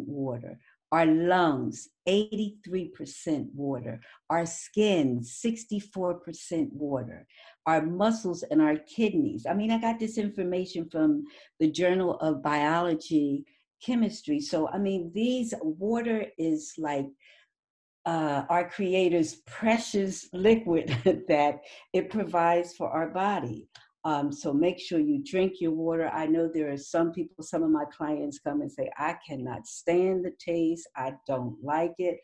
water. 0.05 0.59
Our 0.91 1.07
lungs, 1.07 1.89
83% 2.07 3.47
water. 3.55 3.99
Our 4.29 4.45
skin, 4.45 5.21
64% 5.21 6.71
water. 6.73 7.25
Our 7.65 7.81
muscles 7.81 8.43
and 8.51 8.61
our 8.61 8.77
kidneys. 8.77 9.47
I 9.49 9.55
mean, 9.55 9.71
I 9.71 9.79
got 9.81 9.97
this 9.99 10.19
information 10.19 10.87
from 10.91 11.23
the 11.59 11.71
Journal 11.71 12.19
of 12.19 12.43
Biology 12.43 13.45
Chemistry. 13.83 14.39
So, 14.39 14.69
I 14.69 14.77
mean, 14.77 15.11
these 15.15 15.55
water 15.63 16.27
is 16.37 16.75
like 16.77 17.07
uh, 18.05 18.43
our 18.49 18.69
Creator's 18.69 19.35
precious 19.47 20.29
liquid 20.33 20.89
that 21.27 21.61
it 21.93 22.09
provides 22.09 22.73
for 22.73 22.89
our 22.89 23.09
body. 23.09 23.67
Um, 24.03 24.31
so 24.31 24.53
make 24.53 24.79
sure 24.79 24.99
you 24.99 25.23
drink 25.23 25.53
your 25.59 25.71
water. 25.71 26.09
I 26.09 26.27
know 26.27 26.47
there 26.47 26.71
are 26.71 26.77
some 26.77 27.11
people, 27.11 27.43
some 27.43 27.63
of 27.63 27.71
my 27.71 27.85
clients 27.85 28.37
come 28.37 28.61
and 28.61 28.71
say, 28.71 28.91
I 28.97 29.15
cannot 29.27 29.65
stand 29.65 30.23
the 30.23 30.33
taste. 30.39 30.87
I 30.95 31.13
don't 31.25 31.57
like 31.63 31.95
it. 31.97 32.19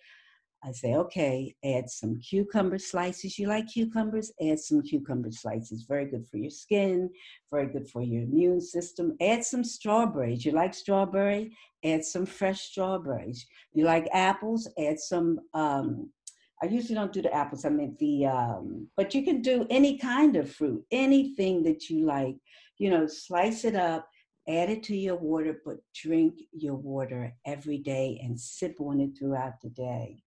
I 0.64 0.72
say, 0.72 0.94
okay, 0.94 1.56
add 1.66 1.90
some 1.90 2.20
cucumber 2.20 2.78
slices. 2.78 3.40
You 3.40 3.48
like 3.48 3.68
cucumbers? 3.68 4.32
Add 4.40 4.60
some 4.60 4.84
cucumber 4.84 5.32
slices. 5.32 5.86
Very 5.88 6.06
good 6.06 6.28
for 6.30 6.38
your 6.38 6.52
skin, 6.52 7.10
very 7.52 7.66
good 7.66 7.90
for 7.90 8.04
your 8.04 8.24
immune 8.24 8.62
system. 8.62 9.16
Add 9.20 9.44
some 9.44 9.64
strawberries. 9.64 10.46
You 10.46 10.52
like 10.52 10.76
strawberry? 10.76 11.58
Add 11.84 12.06
some 12.06 12.28
fresh 12.28 12.62
strawberries. 12.62 13.48
You 13.74 13.86
like 13.86 14.08
apples? 14.14 14.68
Add 14.78 15.00
some. 15.00 15.40
Um, 15.56 16.12
I 16.62 16.68
usually 16.68 16.94
don't 16.94 17.12
do 17.12 17.24
the 17.24 17.34
apples. 17.34 17.66
I 17.66 17.70
mean 17.70 17.98
the, 18.00 18.28
um, 18.28 18.88
but 18.96 19.16
you 19.16 19.24
can 19.24 19.42
do 19.42 19.66
any 19.72 19.98
kind 19.98 20.36
of 20.36 20.52
fruit, 20.52 20.86
anything 20.92 21.64
that 21.64 21.90
you 21.90 22.06
like. 22.06 22.36
You 22.78 22.92
know, 22.92 23.08
slice 23.08 23.66
it 23.66 23.76
up, 23.76 24.08
add 24.48 24.70
it 24.70 24.84
to 24.84 24.96
your 24.96 25.16
water, 25.16 25.60
but 25.66 25.78
drink 25.96 26.36
your 26.52 26.76
water 26.76 27.34
every 27.48 27.80
day 27.80 28.22
and 28.24 28.40
sip 28.40 28.76
on 28.80 29.00
it 29.00 29.18
throughout 29.18 29.60
the 29.64 29.70
day. 29.70 30.22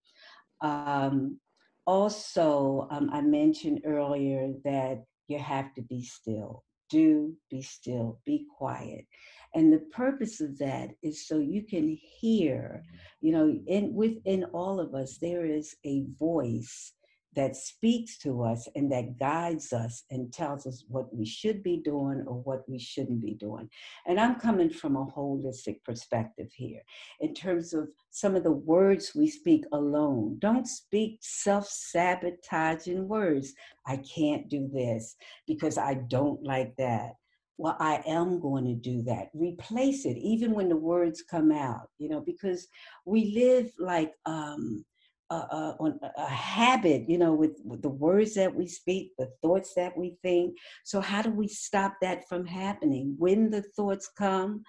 Um, 0.65 1.39
also, 1.87 2.89
um, 2.91 3.11
I 3.13 3.21
mentioned 3.21 3.83
earlier 3.85 4.55
that 4.65 5.05
you 5.29 5.39
have 5.39 5.75
to 5.75 5.83
be 5.83 6.03
still. 6.03 6.65
Do 6.89 7.35
be 7.51 7.61
still, 7.61 8.21
be 8.25 8.47
quiet. 8.57 9.07
And 9.55 9.73
the 9.73 9.85
purpose 9.93 10.41
of 10.41 10.59
that 10.59 10.91
is 11.03 11.29
so 11.29 11.39
you 11.39 11.63
can 11.63 11.99
hear, 12.21 12.83
you 13.21 13.33
know, 13.33 13.55
in 13.67 13.95
within 13.95 14.45
all 14.53 14.81
of 14.81 14.95
us, 14.95 15.19
there 15.19 15.45
is 15.45 15.77
a 15.85 16.05
voice 16.19 16.93
that 17.35 17.57
speaks 17.57 18.19
to 18.19 18.43
us 18.43 18.69
and 18.75 18.91
that 18.93 19.19
guides 19.19 19.73
us 19.73 20.05
and 20.11 20.33
tells 20.33 20.67
us 20.67 20.85
what 20.89 21.15
we 21.15 21.25
should 21.25 21.63
be 21.63 21.79
doing 21.79 22.25
or 22.27 22.41
what 22.43 22.69
we 22.69 22.79
shouldn't 22.79 23.21
be 23.21 23.35
doing. 23.35 23.69
And 24.07 24.21
I'm 24.21 24.39
coming 24.41 24.71
from 24.71 24.97
a 24.97 25.07
holistic 25.07 25.83
perspective 25.85 26.51
here 26.55 26.83
in 27.21 27.35
terms 27.35 27.75
of 27.75 27.89
some 28.11 28.37
of 28.37 28.45
the 28.45 28.53
words 28.53 29.13
we 29.15 29.29
speak 29.29 29.65
alone. 29.73 30.37
Don't 30.39 30.67
speak 30.67 31.19
self 31.23 31.67
sabotaging 31.69 33.09
words. 33.09 33.55
I 33.87 33.99
can't 33.99 34.49
do 34.49 34.69
this 34.73 35.17
because 35.47 35.79
I 35.79 35.95
don't 35.95 36.43
like 36.43 36.75
that. 36.77 37.15
Well, 37.57 37.77
I 37.79 38.03
am 38.07 38.41
going 38.41 38.65
to 38.65 38.75
do 38.75 39.03
that. 39.03 39.31
Replace 39.33 40.07
it, 40.07 40.17
even 40.17 40.55
when 40.55 40.69
the 40.69 40.77
words 40.77 41.23
come 41.23 41.53
out, 41.53 41.89
you 41.99 42.09
know, 42.09 42.21
because 42.21 42.67
we 43.07 43.33
live 43.33 43.71
like, 43.79 44.13
um, 44.27 44.85
uh, 45.31 45.75
on 45.81 45.99
a 46.17 46.27
habit, 46.27 47.09
you 47.09 47.19
know, 47.19 47.33
with, 47.33 47.59
with 47.65 47.83
the 47.83 47.89
words 47.89 48.35
that 48.35 48.55
we 48.55 48.67
speak, 48.67 49.13
the 49.19 49.29
thoughts 49.43 49.73
that 49.75 49.97
we 49.97 50.17
think. 50.23 50.57
So, 50.85 51.01
how 51.01 51.23
do 51.23 51.31
we 51.31 51.49
stop 51.49 51.95
that 52.03 52.29
from 52.29 52.45
happening? 52.47 53.15
When 53.19 53.51
the 53.51 53.63
thoughts 53.63 54.11
come, 54.17 54.63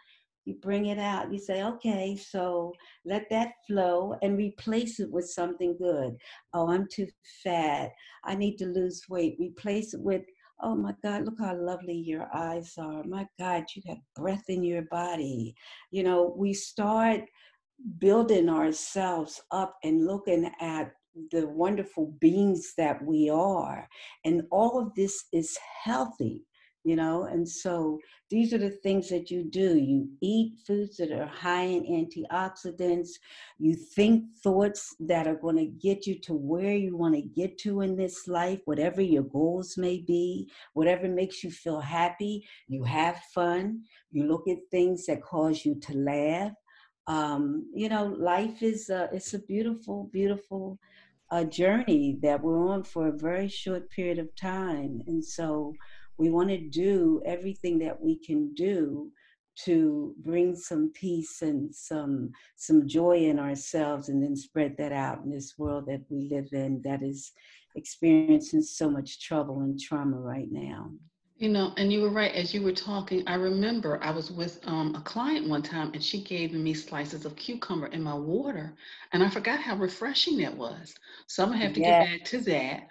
you 0.46 0.56
bring 0.62 0.86
it 0.88 1.00
out. 1.00 1.32
You 1.34 1.40
say, 1.40 1.64
okay, 1.64 2.16
so 2.16 2.74
let 3.04 3.30
that 3.32 3.54
flow 3.68 4.16
and 4.22 4.38
replace 4.38 5.00
it 5.00 5.12
with 5.12 5.28
something 5.28 5.76
good. 5.78 6.16
Oh, 6.54 6.70
I'm 6.70 6.88
too 6.88 7.08
fat. 7.44 7.92
I 8.24 8.36
need 8.36 8.58
to 8.58 8.68
lose 8.68 9.04
weight. 9.10 9.36
Replace 9.40 9.94
it 9.96 10.02
with, 10.02 10.22
oh 10.62 10.76
my 10.76 10.94
God, 11.04 11.26
look 11.26 11.40
how 11.40 11.56
lovely 11.56 11.96
your 11.96 12.30
eyes 12.34 12.74
are. 12.78 13.04
My 13.04 13.28
God, 13.40 13.66
you 13.76 13.82
have 13.88 13.98
breath 14.16 14.46
in 14.48 14.64
your 14.64 14.84
body. 14.84 15.56
You 15.92 16.04
know, 16.04 16.34
we 16.38 16.54
start 16.54 17.22
building 17.98 18.50
ourselves 18.50 19.41
up 19.51 19.77
and 19.84 20.05
looking 20.05 20.51
at 20.60 20.91
the 21.32 21.48
wonderful 21.48 22.13
beings 22.20 22.74
that 22.77 23.03
we 23.03 23.29
are. 23.29 23.88
And 24.24 24.44
all 24.51 24.79
of 24.79 24.94
this 24.96 25.25
is 25.32 25.58
healthy, 25.84 26.44
you 26.84 26.96
know. 26.96 27.24
And 27.24 27.48
so 27.48 28.00
these 28.29 28.53
are 28.53 28.58
the 28.58 28.72
things 28.84 29.10
that 29.10 29.32
you 29.32 29.44
do. 29.44 29.77
You 29.77 30.10
eat 30.22 30.55
foods 30.67 30.98
that 30.98 31.12
are 31.12 31.27
high 31.27 31.65
in 31.65 31.84
antioxidants. 31.86 33.12
You 33.60 33.75
think 33.75 34.25
thoughts 34.44 34.94
that 35.01 35.27
are 35.27 35.38
going 35.38 35.58
to 35.58 35.65
get 35.65 36.05
you 36.05 36.20
to 36.22 36.34
where 36.34 36.75
you 36.75 36.98
want 36.98 37.15
to 37.15 37.22
get 37.22 37.58
to 37.60 37.82
in 37.82 37.96
this 37.96 38.27
life, 38.27 38.60
whatever 38.65 39.01
your 39.01 39.24
goals 39.24 39.77
may 39.77 40.03
be, 40.05 40.50
whatever 40.74 41.08
makes 41.08 41.44
you 41.44 41.51
feel 41.51 41.79
happy. 41.79 42.46
You 42.67 42.84
have 42.84 43.22
fun. 43.34 43.84
You 44.12 44.25
look 44.25 44.48
at 44.50 44.58
things 44.70 45.05
that 45.05 45.24
cause 45.24 45.63
you 45.63 45.79
to 45.82 45.94
laugh 45.94 46.51
um, 47.08 47.70
you 47.74 47.90
know, 47.90 48.06
life 48.06 48.64
is 48.64 48.90
a, 48.90 49.10
it's 49.14 49.34
a 49.34 49.40
beautiful, 49.40 50.10
beautiful 50.12 50.80
uh, 51.32 51.44
journey 51.44 52.18
that 52.22 52.42
we're 52.42 52.68
on 52.68 52.84
for 52.84 53.08
a 53.08 53.18
very 53.18 53.48
short 53.48 53.90
period 53.90 54.20
of 54.20 54.36
time, 54.36 55.02
and 55.08 55.24
so 55.24 55.74
we 56.18 56.30
want 56.30 56.50
to 56.50 56.70
do 56.70 57.22
everything 57.26 57.80
that 57.80 58.00
we 58.00 58.18
can 58.18 58.54
do 58.54 59.12
to 59.56 60.14
bring 60.20 60.56
some 60.56 60.92
peace 60.94 61.42
and 61.42 61.74
some 61.74 62.32
some 62.58 62.88
joy 62.88 63.18
in 63.18 63.40
ourselves 63.40 64.10
and 64.10 64.22
then 64.22 64.36
spread 64.36 64.76
that 64.78 64.92
out 64.92 65.24
in 65.24 65.32
this 65.32 65.54
world 65.58 65.86
that 65.86 66.02
we 66.10 66.28
live 66.30 66.50
in 66.52 66.82
that 66.84 67.02
is 67.02 67.32
experiencing 67.76 68.62
so 68.62 68.90
much 68.90 69.22
trouble 69.22 69.62
and 69.62 69.80
trauma 69.80 70.18
right 70.18 70.52
now 70.52 70.92
You 71.38 71.50
know, 71.50 71.74
and 71.75 71.92
you 71.92 72.01
were 72.01 72.10
right. 72.10 72.32
As 72.32 72.54
you 72.54 72.62
were 72.62 72.72
talking, 72.72 73.22
I 73.27 73.36
remember 73.36 74.01
I 74.01 74.10
was 74.10 74.32
with 74.32 74.58
um, 74.63 74.96
a 74.96 75.01
client 75.01 75.50
one 75.50 75.62
time 75.62 75.92
and 75.94 76.01
she 76.01 76.24
gave 76.24 76.54
me 76.54 76.74
slices 76.74 77.25
of 77.25 77.36
cucumber 77.36 77.88
in 77.88 78.01
my 78.01 78.13
water. 78.13 78.74
And 79.12 79.22
I 79.22 79.30
forgot 79.30 79.60
how 79.60 79.75
refreshing 79.75 80.38
that 80.38 80.56
was. 80.56 80.96
So 81.27 81.44
I'm 81.44 81.50
going 81.50 81.60
to 81.60 81.65
have 81.65 81.75
to 81.75 81.82
get 81.82 82.06
back 82.06 82.25
to 82.25 82.39
that. 82.42 82.88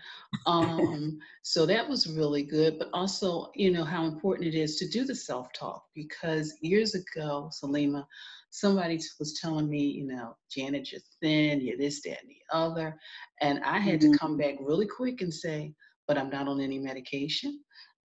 Um, 0.47 1.19
so 1.43 1.65
that 1.65 1.89
was 1.89 2.07
really 2.07 2.43
good. 2.43 2.79
But 2.79 2.91
also, 2.93 3.51
you 3.55 3.71
know, 3.71 3.85
how 3.85 4.05
important 4.05 4.55
it 4.55 4.59
is 4.59 4.77
to 4.77 4.89
do 4.89 5.05
the 5.07 5.15
self 5.15 5.51
talk 5.55 5.83
because 5.95 6.55
years 6.61 6.95
ago, 6.95 7.51
Saleema, 7.51 8.05
somebody 8.51 9.01
was 9.19 9.39
telling 9.41 9.71
me, 9.71 9.85
you 9.85 10.07
know, 10.07 10.37
Janet, 10.51 10.93
you're 10.93 11.01
thin, 11.23 11.63
you're 11.63 11.79
this, 11.79 12.03
that, 12.03 12.21
and 12.21 12.29
the 12.29 12.55
other. 12.55 12.99
And 13.41 13.61
I 13.65 13.79
had 13.79 14.01
mm-hmm. 14.01 14.13
to 14.13 14.19
come 14.19 14.37
back 14.37 14.57
really 14.61 14.87
quick 14.87 15.23
and 15.23 15.33
say, 15.33 15.73
but 16.07 16.19
I'm 16.19 16.31
not 16.31 16.47
on 16.47 16.61
any 16.61 16.79
medication. 16.79 17.61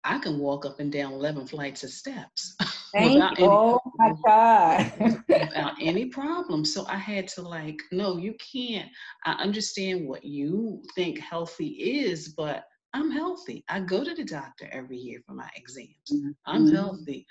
I 0.08 0.20
can 0.20 0.40
walk 0.40 0.66
up 0.66 0.80
and 0.80 0.92
down 0.92 1.12
11 1.12 1.48
flights 1.48 1.84
of 1.84 1.90
steps. 1.90 2.56
without 2.94 3.38
any, 3.38 3.48
oh 3.48 3.82
my 3.98 4.14
God. 4.26 4.92
without 5.28 5.74
any 5.82 6.06
problem. 6.06 6.64
So 6.64 6.86
I 6.88 6.96
had 6.98 7.28
to 7.30 7.42
like, 7.42 7.82
no, 7.92 8.18
you 8.18 8.34
can't. 8.36 8.90
I 9.26 9.34
understand 9.34 10.08
what 10.08 10.24
you 10.24 10.82
think 10.96 11.20
healthy 11.20 11.68
is, 11.68 12.30
but 12.30 12.64
I'm 12.94 13.12
healthy. 13.12 13.66
I 13.68 13.82
go 13.82 14.04
to 14.04 14.16
the 14.16 14.24
doctor 14.24 14.70
every 14.72 14.98
year 14.98 15.20
for 15.26 15.34
my 15.34 15.50
exams. 15.56 15.90
Mm-hmm. 16.12 16.30
I'm 16.46 16.74
healthy. 16.74 17.26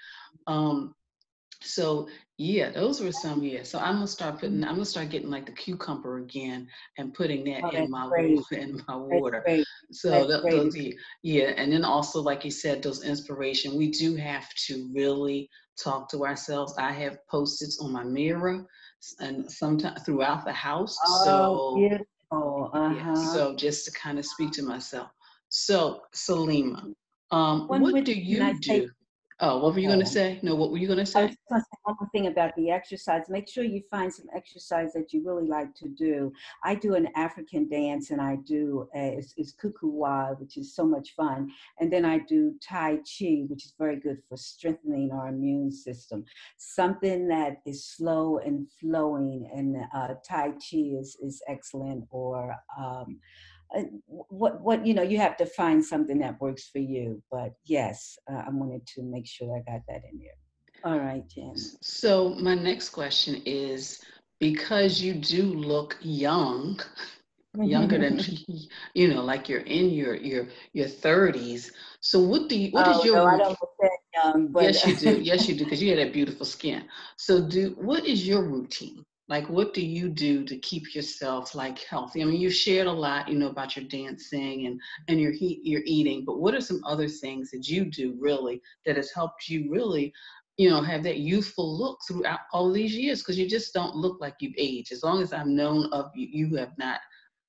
Um, 0.47 0.95
so 1.63 2.09
yeah, 2.39 2.71
those 2.71 3.01
were 3.01 3.13
some 3.13 3.43
yeah. 3.43 3.63
So 3.63 3.79
I'm 3.79 3.95
gonna 3.95 4.07
start 4.07 4.41
putting. 4.41 4.63
I'm 4.63 4.75
gonna 4.75 4.85
start 4.85 5.09
getting 5.09 5.31
like 5.31 5.47
the 5.47 5.53
cucumber 5.53 6.19
again 6.19 6.69
and 6.99 7.15
putting 7.15 7.45
that 7.45 7.65
oh, 7.65 7.71
in 7.71 7.91
my 7.91 8.07
water, 8.07 8.43
in 8.53 8.83
my 8.87 8.97
water. 8.97 9.45
So 9.91 10.27
that, 10.27 10.51
those, 10.51 10.77
yeah, 11.23 11.53
and 11.57 11.73
then 11.73 11.85
also 11.85 12.21
like 12.21 12.45
you 12.45 12.51
said, 12.51 12.83
those 12.83 13.05
inspiration. 13.05 13.77
We 13.77 13.91
do 13.91 14.17
have 14.17 14.49
to 14.67 14.91
really 14.95 15.49
talk 15.83 16.11
to 16.11 16.27
ourselves. 16.27 16.75
I 16.79 16.93
have 16.93 17.19
post-its 17.29 17.81
on 17.81 17.93
my 17.93 18.05
mirror 18.05 18.67
and 19.21 19.51
sometimes 19.51 20.03
throughout 20.03 20.45
the 20.45 20.53
house. 20.53 20.99
Oh, 21.07 21.25
so 21.25 21.75
beautiful. 21.77 22.71
Uh-huh. 22.73 22.95
yeah, 22.95 23.15
so 23.15 23.55
just 23.57 23.85
to 23.87 23.93
kind 23.93 24.19
of 24.19 24.27
speak 24.27 24.53
to 24.53 24.63
myself. 24.63 25.09
So 25.49 26.03
Saleema, 26.15 26.93
um, 27.31 27.67
what 27.69 28.05
do 28.05 28.13
you 28.13 28.59
do? 28.61 28.91
Oh, 29.39 29.59
what 29.59 29.75
were 29.75 29.81
you 29.81 29.89
going 29.89 30.01
to 30.01 30.07
say? 30.07 30.39
No, 30.43 30.55
what 30.55 30.71
were 30.71 30.79
you 30.79 30.87
going 30.87 30.99
to 30.99 31.05
say? 31.05 31.21
I 31.21 31.25
was 31.25 31.37
going 31.51 31.61
to 31.61 31.65
say 31.65 31.79
one 31.83 31.97
more 32.01 32.09
thing 32.11 32.27
about 32.29 32.57
the 32.57 32.71
exercise. 32.71 33.29
Make 33.29 33.47
sure 33.47 33.65
you 33.65 33.83
find 33.91 34.13
some 34.13 34.25
exercise 34.35 34.95
that 34.95 35.13
you 35.13 35.23
really 35.27 35.47
like 35.47 35.75
to 35.75 35.89
do. 35.91 36.33
I 36.65 36.75
do 36.75 36.95
an 36.95 37.09
African 37.17 37.69
dance 37.69 38.11
and 38.11 38.21
I 38.21 38.37
do, 38.47 38.89
a, 38.95 39.19
it's, 39.19 39.35
it's 39.37 39.53
Kukuwa, 39.53 40.41
which 40.41 40.57
is 40.57 40.75
so 40.75 40.87
much 40.87 41.15
fun. 41.15 41.51
And 41.81 41.93
then 41.93 42.07
I 42.07 42.21
do 42.21 42.55
Tai 42.67 42.97
Chi, 42.97 43.45
which 43.49 43.67
is 43.67 43.75
very 43.79 43.97
good 43.97 44.23
for 44.27 44.39
strengthening 44.39 45.11
our 45.13 45.29
immune 45.29 45.71
system. 45.71 46.25
Something 46.57 47.29
that 47.29 47.59
is 47.67 47.85
slow 47.85 48.39
and 48.39 48.67
flowing 48.81 49.51
and 49.55 49.77
uh, 49.95 50.15
Tai 50.27 50.53
Chi 50.53 50.97
is, 50.99 51.19
is 51.21 51.43
excellent 51.47 52.07
or, 52.11 52.57
um, 52.79 53.19
uh, 53.75 53.83
what 54.07 54.61
what 54.61 54.87
you 54.87 54.95
know 54.95 55.03
you 55.03 55.19
have 55.19 55.37
to 55.37 55.47
find 55.47 55.85
something 55.85 56.19
that 56.19 56.41
works 56.41 56.69
for 56.69 56.79
you 56.79 57.23
but 57.31 57.53
yes 57.65 58.19
uh, 58.31 58.43
i 58.47 58.51
wanted 58.51 58.87
to 58.87 59.03
make 59.03 59.27
sure 59.27 59.57
i 59.57 59.71
got 59.71 59.81
that 59.89 60.03
in 60.11 60.19
there. 60.19 60.91
All 60.93 60.99
right 60.99 61.25
jen 61.29 61.55
so 61.81 62.31
my 62.35 62.55
next 62.55 62.91
question 62.91 63.43
is 63.45 64.01
because 64.39 65.01
you 65.01 65.15
do 65.15 65.43
look 65.43 65.97
young 66.01 66.81
younger 67.55 67.99
than 67.99 68.21
you 68.95 69.13
know 69.13 69.23
like 69.23 69.49
you're 69.49 69.61
in 69.61 69.91
your 69.91 70.15
your 70.15 70.47
your 70.73 70.87
30s 70.87 71.71
so 72.01 72.21
what 72.21 72.49
do 72.49 72.59
you 72.59 72.71
what 72.71 72.87
oh, 72.87 72.99
is 72.99 73.05
your 73.05 73.17
no, 73.17 73.27
I 73.27 73.39
don't 73.39 73.49
look 73.49 73.71
that 73.81 73.99
young, 74.15 74.49
but 74.49 74.63
yes 74.63 74.87
you 74.87 74.95
do. 74.95 75.21
Yes 75.21 75.49
you 75.49 75.57
do 75.57 75.65
because 75.65 75.83
you 75.83 75.91
have 75.91 75.99
that 75.99 76.13
beautiful 76.13 76.47
skin. 76.47 76.85
So 77.17 77.47
do 77.49 77.75
what 77.81 78.05
is 78.07 78.27
your 78.27 78.43
routine 78.43 79.05
like 79.29 79.49
what 79.49 79.75
do 79.75 79.85
you 79.85 80.09
do 80.09 80.45
to 80.45 80.57
keep 80.59 80.95
yourself 80.95 81.55
like 81.55 81.79
healthy? 81.81 82.23
I 82.23 82.27
mean 82.27 82.41
you 82.41 82.51
shared 82.51 82.87
a 82.87 82.93
lot 82.93 83.29
you 83.29 83.39
know 83.39 83.49
about 83.49 83.77
your 83.77 83.87
dancing 83.87 84.67
and 84.67 84.81
and 85.09 85.21
your 85.21 85.33
heat 85.33 85.61
your 85.65 85.83
eating 85.85 86.25
but 86.25 86.39
what 86.39 86.55
are 86.55 86.61
some 86.61 86.81
other 86.85 87.09
things 87.09 87.51
that 87.51 87.69
you 87.69 87.87
do 87.87 88.17
really 88.19 88.61
that 88.85 88.97
has 88.97 89.11
helped 89.11 89.49
you 89.49 89.71
really 89.71 90.13
you 90.57 90.71
know 90.71 90.81
have 90.81 91.03
that 91.03 91.19
youthful 91.19 91.79
look 91.79 91.99
throughout 92.07 92.41
all 92.53 92.73
these 92.73 92.95
years? 92.95 93.21
Because 93.23 93.39
you 93.39 93.49
just 93.49 93.75
don't 93.75 93.97
look 93.97 94.21
like 94.21 94.37
you've 94.41 94.55
aged 94.59 94.93
as 94.93 95.03
long 95.03 95.23
as 95.23 95.33
i've 95.33 95.47
known 95.47 95.93
of 95.93 96.11
you 96.15 96.29
you 96.31 96.57
have 96.57 96.73
not 96.79 97.01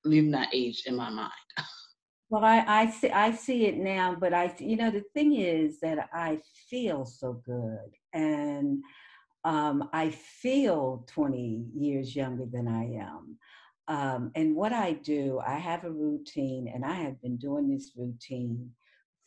you've 0.06 0.26
not 0.26 0.48
aged 0.54 0.88
in 0.88 0.96
my 0.96 1.10
mind. 1.10 1.32
Well 2.30 2.44
I, 2.44 2.66
I 2.68 2.90
see 2.90 3.10
i 3.10 3.32
see 3.32 3.68
it 3.68 3.78
now 3.78 4.18
but 4.20 4.34
i 4.34 4.54
you 4.60 4.76
know 4.76 4.92
the 4.92 5.04
thing 5.14 5.36
is 5.38 5.80
that 5.80 6.10
i 6.12 6.38
feel 6.70 7.06
so 7.06 7.42
good 7.46 7.90
and 8.14 8.84
um, 9.48 9.90
I 9.94 10.10
feel 10.10 11.06
20 11.08 11.68
years 11.74 12.14
younger 12.14 12.46
than 12.52 12.68
I 12.68 13.00
am. 13.02 13.38
Um, 13.88 14.32
and 14.36 14.54
what 14.54 14.74
I 14.74 14.92
do, 14.92 15.40
I 15.40 15.54
have 15.54 15.86
a 15.86 15.90
routine, 15.90 16.70
and 16.74 16.84
I 16.84 16.96
have 16.96 17.22
been 17.22 17.38
doing 17.38 17.70
this 17.70 17.94
routine 17.96 18.72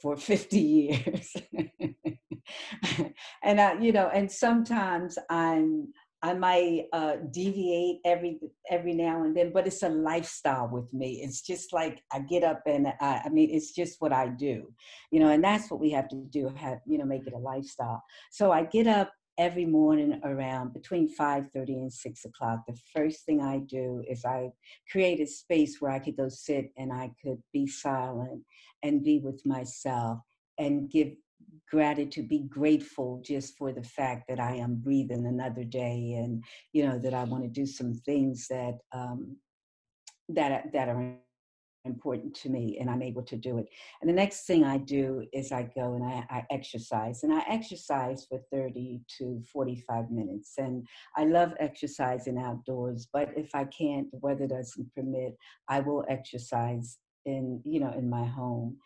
for 0.03 0.17
50 0.19 0.59
years. 0.59 1.35
and 3.43 3.61
I, 3.63 3.81
you 3.81 3.93
know, 3.93 4.11
and 4.13 4.31
sometimes 4.31 5.19
I'm 5.31 5.89
I 6.23 6.35
might 6.35 6.85
uh, 6.93 7.17
deviate 7.31 8.01
every 8.05 8.41
every 8.71 8.93
now 8.93 9.25
and 9.25 9.35
then, 9.35 9.53
but 9.55 9.67
it's 9.67 9.83
a 9.83 9.89
lifestyle 9.89 10.69
with 10.71 10.93
me. 10.93 11.23
It's 11.25 11.41
just 11.41 11.73
like 11.73 12.03
I 12.13 12.19
get 12.19 12.45
up 12.45 12.61
and 12.67 12.89
I, 13.01 13.23
I 13.25 13.29
mean, 13.31 13.49
it's 13.51 13.73
just 13.73 14.03
what 14.03 14.13
I 14.13 14.29
do, 14.29 14.71
you 15.11 15.21
know, 15.21 15.29
and 15.29 15.43
that's 15.43 15.71
what 15.71 15.81
we 15.81 15.91
have 15.93 16.09
to 16.09 16.17
do. 16.29 16.53
Have 16.57 16.81
you 16.87 16.99
know, 16.99 17.07
make 17.07 17.27
it 17.27 17.33
a 17.33 17.39
lifestyle. 17.39 18.03
So 18.31 18.53
I 18.53 18.65
get 18.65 18.87
up 18.87 19.11
every 19.41 19.65
morning 19.65 20.21
around 20.23 20.75
between 20.75 21.09
5.30 21.17 21.69
and 21.69 21.93
6 21.93 22.25
o'clock 22.27 22.61
the 22.69 22.77
first 22.95 23.25
thing 23.25 23.41
i 23.41 23.57
do 23.57 24.05
is 24.07 24.23
i 24.27 24.51
create 24.93 25.19
a 25.19 25.27
space 25.27 25.81
where 25.81 25.91
i 25.91 25.99
could 25.99 26.15
go 26.15 26.29
sit 26.29 26.71
and 26.77 26.93
i 26.93 27.11
could 27.25 27.43
be 27.51 27.67
silent 27.67 28.43
and 28.83 29.03
be 29.03 29.19
with 29.19 29.41
myself 29.47 30.19
and 30.59 30.91
give 30.91 31.09
gratitude 31.71 32.29
be 32.29 32.45
grateful 32.51 33.23
just 33.25 33.57
for 33.57 33.73
the 33.73 33.83
fact 33.83 34.25
that 34.29 34.39
i 34.39 34.55
am 34.55 34.75
breathing 34.75 35.25
another 35.27 35.65
day 35.65 36.17
and 36.19 36.45
you 36.75 36.87
know 36.87 36.99
that 36.99 37.15
i 37.15 37.25
want 37.25 37.43
to 37.43 37.49
do 37.49 37.65
some 37.65 37.95
things 37.95 38.47
that 38.51 38.77
um 38.93 39.39
that 40.29 40.71
that 40.75 40.91
are 40.91 41.17
important 41.85 42.35
to 42.35 42.51
me 42.51 42.79
and 42.81 42.91
I'm 42.91 43.03
able 43.03 43.23
to 43.23 43.37
do 43.37 43.59
it. 43.59 43.67
And 44.01 44.09
the 44.09 44.15
next 44.15 44.47
thing 44.47 44.65
I 44.65 44.79
do 44.79 45.25
is 45.33 45.53
I 45.53 45.71
go 45.75 45.95
and 45.95 46.05
I, 46.05 46.25
I, 46.31 46.45
exercise 46.51 47.23
and 47.23 47.33
I 47.33 47.43
exercise 47.49 48.27
for 48.29 48.41
30 48.53 49.01
to 49.19 49.43
45 49.53 50.11
minutes. 50.11 50.55
And 50.59 50.87
I 51.17 51.25
love 51.25 51.55
exercising 51.59 52.39
outdoors, 52.39 53.09
but 53.13 53.31
if 53.37 53.55
I 53.55 53.65
can't, 53.65 54.11
the 54.11 54.19
weather 54.19 54.47
doesn't 54.47 54.95
permit, 54.95 55.37
I 55.69 55.81
will 55.81 56.05
exercise 56.09 56.99
in, 57.25 57.61
you 57.65 57.81
know, 57.81 57.93
in 57.97 58.09
my 58.09 58.25
home. 58.25 58.77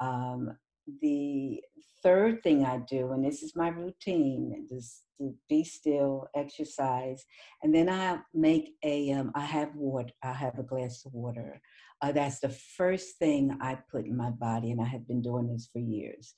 Um, 0.00 0.56
the 1.00 1.60
third 2.02 2.42
thing 2.42 2.64
I 2.64 2.78
do, 2.78 3.12
and 3.12 3.24
this 3.24 3.42
is 3.42 3.56
my 3.56 3.68
routine, 3.68 4.66
is 4.70 5.02
to 5.18 5.34
be 5.48 5.64
still, 5.64 6.28
exercise, 6.34 7.24
and 7.62 7.74
then 7.74 7.88
I 7.88 8.18
make 8.32 8.74
a. 8.84 9.12
Um, 9.12 9.32
I 9.34 9.44
have 9.44 9.74
water. 9.74 10.12
I 10.22 10.32
have 10.32 10.58
a 10.58 10.62
glass 10.62 11.04
of 11.06 11.14
water. 11.14 11.60
Uh, 12.02 12.12
that's 12.12 12.40
the 12.40 12.50
first 12.50 13.18
thing 13.18 13.56
I 13.60 13.78
put 13.90 14.06
in 14.06 14.16
my 14.16 14.30
body, 14.30 14.72
and 14.72 14.80
I 14.80 14.86
have 14.86 15.06
been 15.06 15.22
doing 15.22 15.48
this 15.48 15.68
for 15.72 15.78
years. 15.78 16.34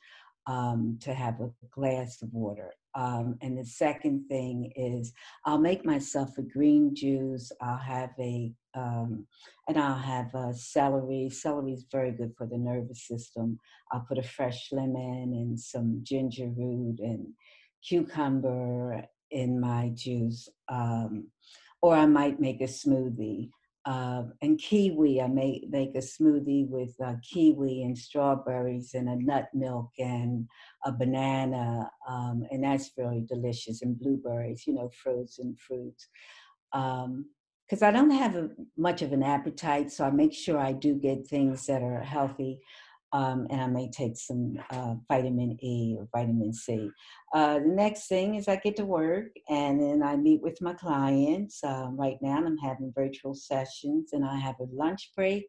Um, 0.49 0.97
to 1.01 1.13
have 1.13 1.41
a 1.41 1.51
glass 1.73 2.23
of 2.23 2.33
water. 2.33 2.73
Um, 2.95 3.37
and 3.43 3.59
the 3.59 3.65
second 3.65 4.27
thing 4.29 4.73
is 4.77 5.13
I'll 5.45 5.59
make 5.59 5.85
myself 5.85 6.39
a 6.39 6.43
green 6.43 6.95
juice. 6.95 7.51
I'll 7.61 7.77
have 7.77 8.11
a, 8.21 8.53
um, 8.75 9.27
and 9.69 9.77
I'll 9.77 9.99
have 9.99 10.33
a 10.35 10.55
celery. 10.55 11.29
Celery 11.31 11.73
is 11.73 11.85
very 11.91 12.13
good 12.13 12.33
for 12.39 12.47
the 12.47 12.57
nervous 12.57 13.07
system. 13.07 13.59
I'll 13.93 14.07
put 14.09 14.19
a 14.19 14.23
fresh 14.23 14.69
lemon 14.73 15.33
and 15.35 15.59
some 15.59 16.01
ginger 16.05 16.49
root 16.57 17.01
and 17.01 17.27
cucumber 17.87 19.05
in 19.31 19.61
my 19.61 19.91
juice. 19.95 20.49
Um, 20.69 21.29
or 21.83 21.95
I 21.95 22.07
might 22.07 22.41
make 22.41 22.61
a 22.61 22.65
smoothie 22.65 23.51
uh, 23.87 24.25
and 24.42 24.59
kiwi. 24.59 25.22
I 25.22 25.29
make 25.29 25.70
make 25.70 25.94
a 25.94 25.99
smoothie 25.99 26.68
with 26.68 26.94
uh, 27.03 27.14
kiwi 27.22 27.83
and 27.83 27.96
strawberries 27.96 28.94
and 28.94 29.09
a 29.09 29.16
nut 29.16 29.49
milk 29.55 29.90
and 29.99 30.46
a 30.85 30.92
banana, 30.92 31.88
um, 32.09 32.44
and 32.51 32.64
that's 32.64 32.90
really 32.99 33.25
delicious. 33.27 33.83
And 33.83 33.99
blueberries, 33.99 34.66
you 34.66 34.75
know, 34.75 34.90
frozen 34.90 35.57
fruits. 35.57 36.09
Because 36.72 37.83
um, 37.83 37.88
I 37.88 37.90
don't 37.92 38.11
have 38.11 38.35
a, 38.35 38.51
much 38.77 39.03
of 39.03 39.12
an 39.12 39.22
appetite, 39.22 39.92
so 39.92 40.05
I 40.05 40.11
make 40.11 40.35
sure 40.35 40.59
I 40.59 40.72
do 40.72 40.96
get 40.96 41.27
things 41.27 41.64
that 41.66 41.83
are 41.83 42.03
healthy 42.03 42.61
um, 43.17 43.47
and 43.49 43.63
I 43.63 43.67
may 43.67 43.89
take 43.89 44.19
some 44.19 44.59
uh, 44.69 44.95
vitamin 45.09 45.57
E 45.63 45.97
or 45.99 46.07
vitamin 46.15 46.53
C. 46.53 46.91
Uh, 47.33 47.61
the 47.61 47.69
next 47.69 48.09
thing 48.09 48.35
is 48.35 48.47
I 48.47 48.57
get 48.57 48.77
to 48.77 48.85
work 48.85 49.29
and 49.49 49.81
then 49.81 50.03
I 50.03 50.17
meet 50.17 50.43
with 50.43 50.61
my 50.61 50.75
clients. 50.75 51.65
Uh, 51.65 51.89
right 51.93 52.19
now, 52.21 52.37
I'm 52.37 52.59
having 52.59 52.93
virtual 52.95 53.35
sessions 53.35 54.11
and 54.13 54.23
I 54.23 54.37
have 54.37 54.57
a 54.61 54.67
lunch 54.71 55.13
break. 55.17 55.47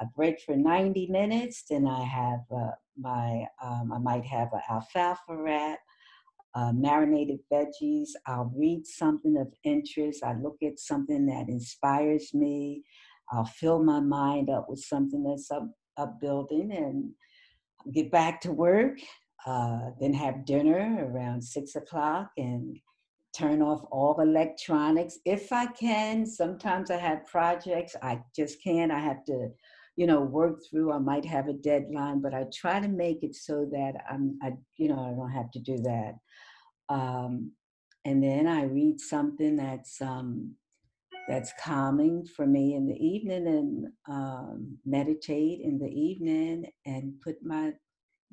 I 0.00 0.04
break 0.14 0.40
for 0.40 0.54
90 0.56 1.08
minutes, 1.08 1.64
then 1.68 1.88
I 1.88 2.04
have 2.04 2.40
uh, 2.54 2.70
my, 2.96 3.46
um, 3.60 3.90
I 3.92 3.98
might 3.98 4.24
have 4.24 4.52
an 4.52 4.60
alfalfa 4.70 5.36
wrap, 5.36 5.80
uh, 6.54 6.70
marinated 6.72 7.40
veggies. 7.52 8.10
I'll 8.28 8.52
read 8.56 8.86
something 8.86 9.36
of 9.38 9.52
interest. 9.64 10.22
I 10.22 10.34
look 10.34 10.58
at 10.62 10.78
something 10.78 11.26
that 11.26 11.48
inspires 11.48 12.32
me. 12.32 12.84
I'll 13.32 13.44
fill 13.44 13.82
my 13.82 13.98
mind 13.98 14.50
up 14.50 14.66
with 14.68 14.78
something 14.78 15.24
that's 15.24 15.50
up, 15.50 15.68
upbuilding 15.98 16.72
and 16.72 17.12
get 17.92 18.10
back 18.10 18.40
to 18.42 18.52
work. 18.52 18.98
Uh, 19.46 19.90
then 20.00 20.12
have 20.12 20.44
dinner 20.44 21.08
around 21.10 21.42
six 21.42 21.76
o'clock 21.76 22.30
and 22.36 22.76
turn 23.36 23.62
off 23.62 23.82
all 23.90 24.20
electronics 24.20 25.18
if 25.24 25.52
I 25.52 25.66
can. 25.66 26.26
Sometimes 26.26 26.90
I 26.90 26.96
have 26.96 27.26
projects 27.26 27.94
I 28.02 28.20
just 28.34 28.62
can't. 28.62 28.90
I 28.90 28.98
have 28.98 29.24
to, 29.26 29.48
you 29.96 30.06
know, 30.06 30.20
work 30.20 30.58
through. 30.68 30.92
I 30.92 30.98
might 30.98 31.24
have 31.24 31.48
a 31.48 31.52
deadline, 31.52 32.20
but 32.20 32.34
I 32.34 32.46
try 32.52 32.80
to 32.80 32.88
make 32.88 33.22
it 33.22 33.36
so 33.36 33.66
that 33.70 33.92
I'm, 34.10 34.38
I, 34.42 34.52
you 34.76 34.88
know, 34.88 35.00
I 35.00 35.14
don't 35.16 35.30
have 35.30 35.50
to 35.52 35.60
do 35.60 35.76
that. 35.78 36.14
Um, 36.88 37.52
and 38.04 38.22
then 38.22 38.46
I 38.46 38.64
read 38.64 39.00
something 39.00 39.56
that's 39.56 40.00
um, 40.00 40.54
that's 41.28 41.52
calming 41.62 42.24
for 42.24 42.46
me 42.46 42.74
in 42.74 42.88
the 42.88 42.96
evening, 42.96 43.46
and 43.46 43.86
um, 44.08 44.78
meditate 44.86 45.60
in 45.60 45.78
the 45.78 45.90
evening, 45.90 46.66
and 46.86 47.20
put 47.22 47.36
my 47.44 47.72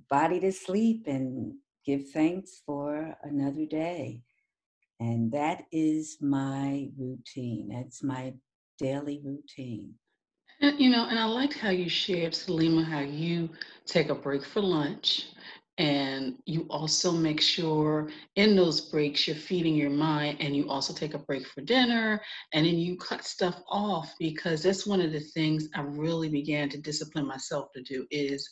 body 0.10 0.40
to 0.40 0.52
sleep 0.52 1.04
and 1.08 1.54
give 1.86 2.10
thanks 2.10 2.62
for 2.66 3.16
another 3.24 3.66
day. 3.66 4.22
And 5.00 5.32
that 5.34 5.64
is 5.72 6.18
my 6.22 6.90
routine. 6.98 7.70
That's 7.72 8.02
my 8.02 8.34
daily 8.80 9.22
routine. 9.24 9.94
And, 10.62 10.80
you 10.80 10.90
know, 10.90 11.08
and 11.10 11.20
I 11.20 11.26
like 11.26 11.54
how 11.54 11.70
you 11.70 11.90
shared, 11.90 12.32
Saleema, 12.32 12.86
how 12.86 13.02
you 13.02 13.50
take 13.86 14.10
a 14.10 14.16
break 14.16 14.46
for 14.46 14.62
lunch 14.62 15.28
and 15.78 16.36
you 16.46 16.66
also 16.70 17.12
make 17.12 17.42
sure 17.42 18.10
in 18.36 18.56
those 18.56 18.90
breaks 18.90 19.28
you're 19.28 19.36
feeding 19.36 19.76
your 19.76 19.90
mind 19.90 20.38
and 20.40 20.56
you 20.56 20.70
also 20.70 20.94
take 20.94 21.14
a 21.14 21.20
break 21.20 21.46
for 21.48 21.62
dinner 21.62 22.22
and 22.54 22.66
then 22.66 22.78
you 22.78 22.96
cut 22.98 23.26
stuff 23.26 23.62
off 23.68 24.14
because 24.20 24.64
that's 24.64 24.88
one 24.88 25.02
of 25.02 25.12
the 25.12 25.20
things 25.20 25.68
I 25.76 25.82
really 25.82 26.30
began 26.30 26.70
to 26.70 26.82
discipline 26.82 27.28
myself 27.28 27.68
to 27.76 27.84
do 27.84 28.06
is, 28.10 28.50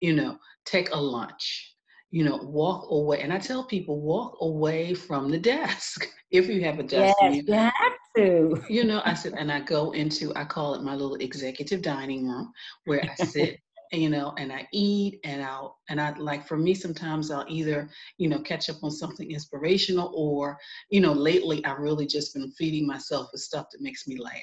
you 0.00 0.14
know, 0.14 0.36
take 0.66 0.90
a 0.90 1.00
lunch 1.00 1.76
you 2.10 2.24
know, 2.24 2.36
walk 2.36 2.86
away. 2.90 3.20
And 3.20 3.32
I 3.32 3.38
tell 3.38 3.64
people, 3.64 4.00
walk 4.00 4.38
away 4.40 4.94
from 4.94 5.30
the 5.30 5.38
desk 5.38 6.08
if 6.30 6.48
you 6.48 6.62
have 6.62 6.78
a 6.78 6.82
desk. 6.82 7.14
Yes, 7.20 7.44
you, 7.46 7.52
have 7.52 7.72
to. 8.16 8.62
You 8.68 8.84
know, 8.84 9.02
I 9.04 9.14
said, 9.14 9.34
and 9.36 9.50
I 9.50 9.60
go 9.60 9.90
into, 9.92 10.32
I 10.34 10.44
call 10.44 10.74
it 10.74 10.82
my 10.82 10.94
little 10.94 11.16
executive 11.16 11.82
dining 11.82 12.28
room 12.28 12.52
where 12.84 13.02
I 13.02 13.14
sit. 13.24 13.58
You 13.92 14.08
know, 14.08 14.34
and 14.38 14.52
I 14.52 14.66
eat 14.72 15.20
and 15.24 15.42
I'll, 15.42 15.78
and 15.88 16.00
I 16.00 16.16
like 16.18 16.46
for 16.46 16.56
me, 16.56 16.74
sometimes 16.74 17.30
I'll 17.30 17.46
either, 17.48 17.88
you 18.18 18.28
know, 18.28 18.40
catch 18.40 18.68
up 18.70 18.82
on 18.82 18.90
something 18.90 19.30
inspirational 19.30 20.12
or, 20.14 20.58
you 20.90 21.00
know, 21.00 21.12
lately 21.12 21.64
I've 21.64 21.78
really 21.78 22.06
just 22.06 22.34
been 22.34 22.50
feeding 22.52 22.86
myself 22.86 23.28
with 23.32 23.42
stuff 23.42 23.66
that 23.72 23.80
makes 23.80 24.06
me 24.06 24.18
laugh. 24.18 24.34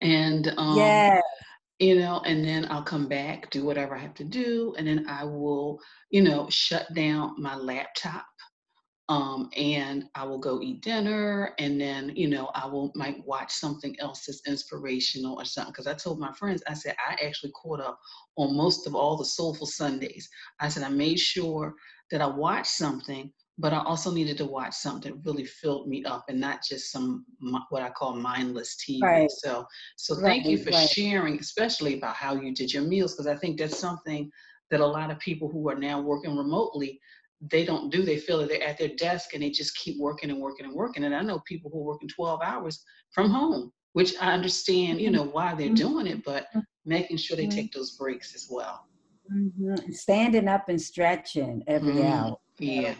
And, 0.00 0.48
um, 0.56 0.76
yeah 0.76 1.20
you 1.78 2.00
know, 2.00 2.20
and 2.24 2.44
then 2.44 2.66
I'll 2.70 2.82
come 2.82 3.06
back, 3.06 3.50
do 3.50 3.64
whatever 3.64 3.94
I 3.94 4.00
have 4.00 4.14
to 4.14 4.24
do, 4.24 4.74
and 4.76 4.86
then 4.86 5.06
I 5.08 5.24
will, 5.24 5.78
you 6.10 6.22
know, 6.22 6.48
shut 6.50 6.92
down 6.94 7.40
my 7.40 7.54
laptop. 7.54 8.26
Um, 9.08 9.48
and 9.56 10.04
I 10.14 10.24
will 10.24 10.38
go 10.38 10.60
eat 10.60 10.82
dinner, 10.82 11.54
and 11.58 11.80
then 11.80 12.12
you 12.14 12.28
know 12.28 12.50
I 12.54 12.66
will 12.66 12.92
might 12.94 13.24
watch 13.24 13.52
something 13.52 13.96
else 14.00 14.26
that's 14.26 14.46
inspirational 14.46 15.36
or 15.40 15.46
something. 15.46 15.72
Because 15.72 15.86
I 15.86 15.94
told 15.94 16.20
my 16.20 16.32
friends, 16.32 16.62
I 16.68 16.74
said 16.74 16.94
I 17.08 17.14
actually 17.24 17.52
caught 17.52 17.80
up 17.80 17.98
on 18.36 18.54
most 18.54 18.86
of 18.86 18.94
all 18.94 19.16
the 19.16 19.24
Soulful 19.24 19.66
Sundays. 19.66 20.28
I 20.60 20.68
said 20.68 20.82
I 20.82 20.90
made 20.90 21.18
sure 21.18 21.74
that 22.10 22.20
I 22.20 22.26
watched 22.26 22.72
something 22.72 23.32
but 23.58 23.72
I 23.72 23.82
also 23.82 24.12
needed 24.12 24.38
to 24.38 24.44
watch 24.44 24.74
something 24.74 25.12
that 25.12 25.28
really 25.28 25.44
filled 25.44 25.88
me 25.88 26.04
up 26.04 26.24
and 26.28 26.40
not 26.40 26.62
just 26.62 26.92
some 26.92 27.26
what 27.70 27.82
I 27.82 27.90
call 27.90 28.14
mindless 28.14 28.76
TV. 28.76 29.02
Right. 29.02 29.30
So 29.30 29.66
so 29.96 30.14
right. 30.14 30.22
thank 30.22 30.46
you 30.46 30.58
for 30.58 30.70
right. 30.70 30.88
sharing, 30.88 31.38
especially 31.38 31.98
about 31.98 32.14
how 32.14 32.34
you 32.36 32.54
did 32.54 32.72
your 32.72 32.84
meals, 32.84 33.14
because 33.14 33.26
I 33.26 33.36
think 33.36 33.58
that's 33.58 33.76
something 33.76 34.30
that 34.70 34.80
a 34.80 34.86
lot 34.86 35.10
of 35.10 35.18
people 35.18 35.48
who 35.48 35.68
are 35.68 35.78
now 35.78 36.00
working 36.00 36.36
remotely 36.36 37.00
they 37.40 37.64
don't 37.64 37.90
do. 37.90 38.02
They 38.02 38.18
feel 38.18 38.38
that 38.38 38.48
they're 38.48 38.62
at 38.62 38.78
their 38.78 38.94
desk 38.96 39.34
and 39.34 39.42
they 39.42 39.50
just 39.50 39.76
keep 39.76 39.98
working 39.98 40.30
and 40.30 40.40
working 40.40 40.66
and 40.66 40.74
working. 40.74 41.04
And 41.04 41.14
I 41.14 41.22
know 41.22 41.40
people 41.40 41.70
who 41.70 41.80
are 41.80 41.84
working 41.84 42.08
12 42.08 42.40
hours 42.42 42.84
from 43.12 43.30
home, 43.30 43.72
which 43.92 44.14
I 44.20 44.32
understand, 44.32 45.00
you 45.00 45.10
know, 45.10 45.24
why 45.24 45.54
they're 45.54 45.66
mm-hmm. 45.66 45.74
doing 45.74 46.06
it, 46.06 46.24
but 46.24 46.44
mm-hmm. 46.44 46.60
making 46.84 47.16
sure 47.18 47.36
they 47.36 47.46
mm-hmm. 47.46 47.56
take 47.56 47.72
those 47.72 47.96
breaks 47.96 48.34
as 48.34 48.48
well. 48.50 48.86
Mm-hmm. 49.32 49.92
Standing 49.92 50.48
up 50.48 50.68
and 50.68 50.80
stretching 50.80 51.62
every 51.66 51.94
mm-hmm. 51.94 52.12
hour. 52.12 52.38
Yeah. 52.58 52.94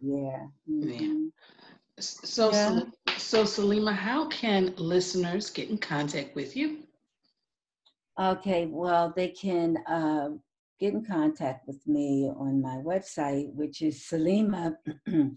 Yeah. 0.00 0.46
Mm-hmm. 0.70 0.88
Yeah. 0.90 1.28
So, 2.00 2.52
yeah. 2.52 2.80
so 3.16 3.42
Saleema, 3.44 3.92
how 3.92 4.28
can 4.28 4.74
listeners 4.76 5.50
get 5.50 5.70
in 5.70 5.78
contact 5.78 6.36
with 6.36 6.56
you? 6.56 6.84
Okay, 8.20 8.66
well, 8.66 9.12
they 9.14 9.28
can 9.28 9.76
uh, 9.86 10.30
get 10.78 10.94
in 10.94 11.04
contact 11.04 11.66
with 11.66 11.86
me 11.86 12.30
on 12.38 12.62
my 12.62 12.76
website, 12.76 13.52
which 13.54 13.82
is 13.82 14.00
Saleema, 14.00 14.76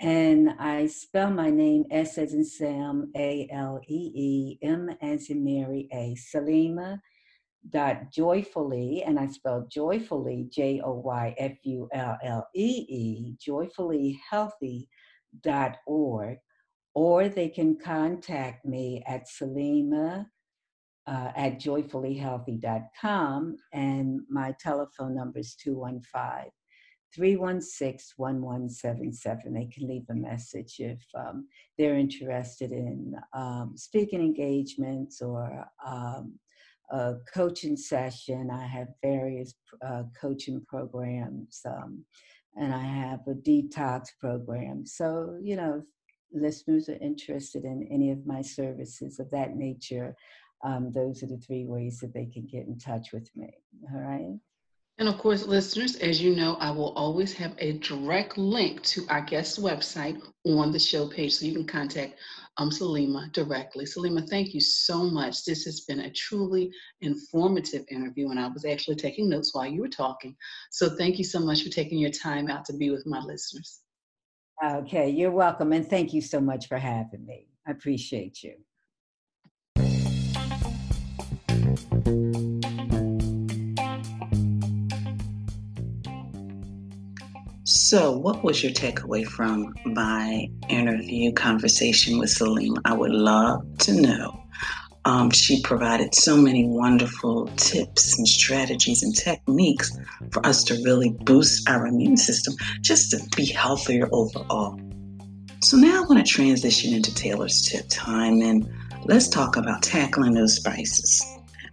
and 0.00 0.50
I 0.58 0.86
spell 0.86 1.30
my 1.30 1.50
name 1.50 1.84
S 1.90 2.18
as 2.18 2.34
in 2.34 2.44
Sam, 2.44 3.10
A 3.16 3.48
L 3.52 3.80
E 3.88 4.12
E, 4.14 4.58
M 4.62 4.90
as 5.00 5.30
in 5.30 5.44
Mary, 5.44 5.88
A. 5.92 6.16
Saleema 6.16 6.98
dot 7.68 8.10
joyfully, 8.10 9.02
and 9.04 9.18
I 9.18 9.26
spell 9.26 9.66
joyfully, 9.70 10.48
J 10.50 10.80
O 10.84 10.94
Y 10.94 11.34
F 11.38 11.52
U 11.64 11.88
L 11.92 12.18
L 12.22 12.48
E 12.54 12.86
E, 12.88 13.36
joyfully 13.38 14.20
healthy 14.28 14.88
dot 15.42 15.76
org, 15.86 16.38
or 16.94 17.28
they 17.28 17.48
can 17.48 17.76
contact 17.78 18.64
me 18.64 19.04
at 19.06 19.26
Saleema 19.28 20.26
uh, 21.10 21.32
at 21.34 21.58
joyfullyhealthy.com, 21.58 23.56
and 23.72 24.20
my 24.30 24.54
telephone 24.60 25.16
number 25.16 25.40
is 25.40 25.56
215 25.56 26.52
316 27.12 28.14
1177. 28.16 29.52
They 29.52 29.66
can 29.66 29.88
leave 29.88 30.04
a 30.08 30.14
message 30.14 30.76
if 30.78 31.02
um, 31.18 31.48
they're 31.76 31.96
interested 31.96 32.70
in 32.70 33.14
um, 33.34 33.72
speaking 33.76 34.20
engagements 34.20 35.20
or 35.20 35.66
um, 35.84 36.38
a 36.92 37.14
coaching 37.34 37.76
session. 37.76 38.48
I 38.52 38.64
have 38.66 38.88
various 39.02 39.54
uh, 39.84 40.04
coaching 40.20 40.64
programs, 40.68 41.60
um, 41.66 42.04
and 42.56 42.72
I 42.72 42.82
have 42.82 43.20
a 43.26 43.34
detox 43.34 44.10
program. 44.20 44.86
So, 44.86 45.36
you 45.42 45.56
know, 45.56 45.82
listeners 46.32 46.88
are 46.88 46.98
interested 47.00 47.64
in 47.64 47.88
any 47.90 48.12
of 48.12 48.24
my 48.26 48.42
services 48.42 49.18
of 49.18 49.28
that 49.30 49.56
nature, 49.56 50.14
um, 50.62 50.92
those 50.92 51.22
are 51.22 51.26
the 51.26 51.38
three 51.38 51.64
ways 51.64 52.00
that 52.00 52.12
they 52.12 52.26
can 52.26 52.46
get 52.46 52.66
in 52.66 52.78
touch 52.78 53.12
with 53.12 53.28
me. 53.36 53.50
All 53.92 54.00
right. 54.00 54.38
And 54.98 55.08
of 55.08 55.16
course, 55.16 55.46
listeners, 55.46 55.96
as 55.96 56.20
you 56.20 56.36
know, 56.36 56.56
I 56.56 56.70
will 56.70 56.92
always 56.92 57.32
have 57.32 57.54
a 57.58 57.78
direct 57.78 58.36
link 58.36 58.82
to 58.82 59.06
our 59.08 59.22
guest's 59.22 59.58
website 59.58 60.20
on 60.44 60.72
the 60.72 60.78
show 60.78 61.08
page 61.08 61.32
so 61.32 61.46
you 61.46 61.54
can 61.54 61.66
contact 61.66 62.16
um, 62.58 62.68
Saleema 62.68 63.32
directly. 63.32 63.86
Saleema, 63.86 64.28
thank 64.28 64.52
you 64.52 64.60
so 64.60 65.04
much. 65.04 65.46
This 65.46 65.64
has 65.64 65.80
been 65.80 66.00
a 66.00 66.10
truly 66.10 66.70
informative 67.00 67.86
interview, 67.90 68.28
and 68.28 68.38
I 68.38 68.48
was 68.48 68.66
actually 68.66 68.96
taking 68.96 69.30
notes 69.30 69.54
while 69.54 69.66
you 69.66 69.80
were 69.80 69.88
talking. 69.88 70.36
So 70.70 70.90
thank 70.90 71.16
you 71.16 71.24
so 71.24 71.40
much 71.40 71.62
for 71.62 71.70
taking 71.70 71.98
your 71.98 72.10
time 72.10 72.50
out 72.50 72.66
to 72.66 72.74
be 72.74 72.90
with 72.90 73.06
my 73.06 73.20
listeners. 73.20 73.80
Okay, 74.62 75.08
you're 75.08 75.30
welcome, 75.30 75.72
and 75.72 75.88
thank 75.88 76.12
you 76.12 76.20
so 76.20 76.42
much 76.42 76.68
for 76.68 76.76
having 76.76 77.24
me. 77.24 77.46
I 77.66 77.70
appreciate 77.70 78.42
you. 78.42 78.56
So, 87.90 88.16
what 88.16 88.44
was 88.44 88.62
your 88.62 88.70
takeaway 88.70 89.26
from 89.26 89.74
my 89.84 90.48
interview 90.68 91.32
conversation 91.32 92.20
with 92.20 92.28
Saleema? 92.30 92.78
I 92.84 92.92
would 92.92 93.10
love 93.10 93.64
to 93.78 94.00
know. 94.00 94.44
Um, 95.04 95.32
she 95.32 95.60
provided 95.62 96.14
so 96.14 96.36
many 96.36 96.68
wonderful 96.68 97.48
tips 97.56 98.16
and 98.16 98.28
strategies 98.28 99.02
and 99.02 99.12
techniques 99.12 99.90
for 100.30 100.46
us 100.46 100.62
to 100.66 100.74
really 100.84 101.16
boost 101.22 101.68
our 101.68 101.88
immune 101.88 102.16
system 102.16 102.54
just 102.80 103.10
to 103.10 103.36
be 103.36 103.46
healthier 103.46 104.08
overall. 104.12 104.78
So, 105.60 105.76
now 105.76 106.04
I 106.04 106.06
want 106.06 106.24
to 106.24 106.32
transition 106.32 106.94
into 106.94 107.12
Taylor's 107.12 107.60
tip 107.60 107.86
time 107.88 108.40
and 108.40 108.72
let's 109.06 109.26
talk 109.26 109.56
about 109.56 109.82
tackling 109.82 110.34
those 110.34 110.54
spices. 110.54 111.26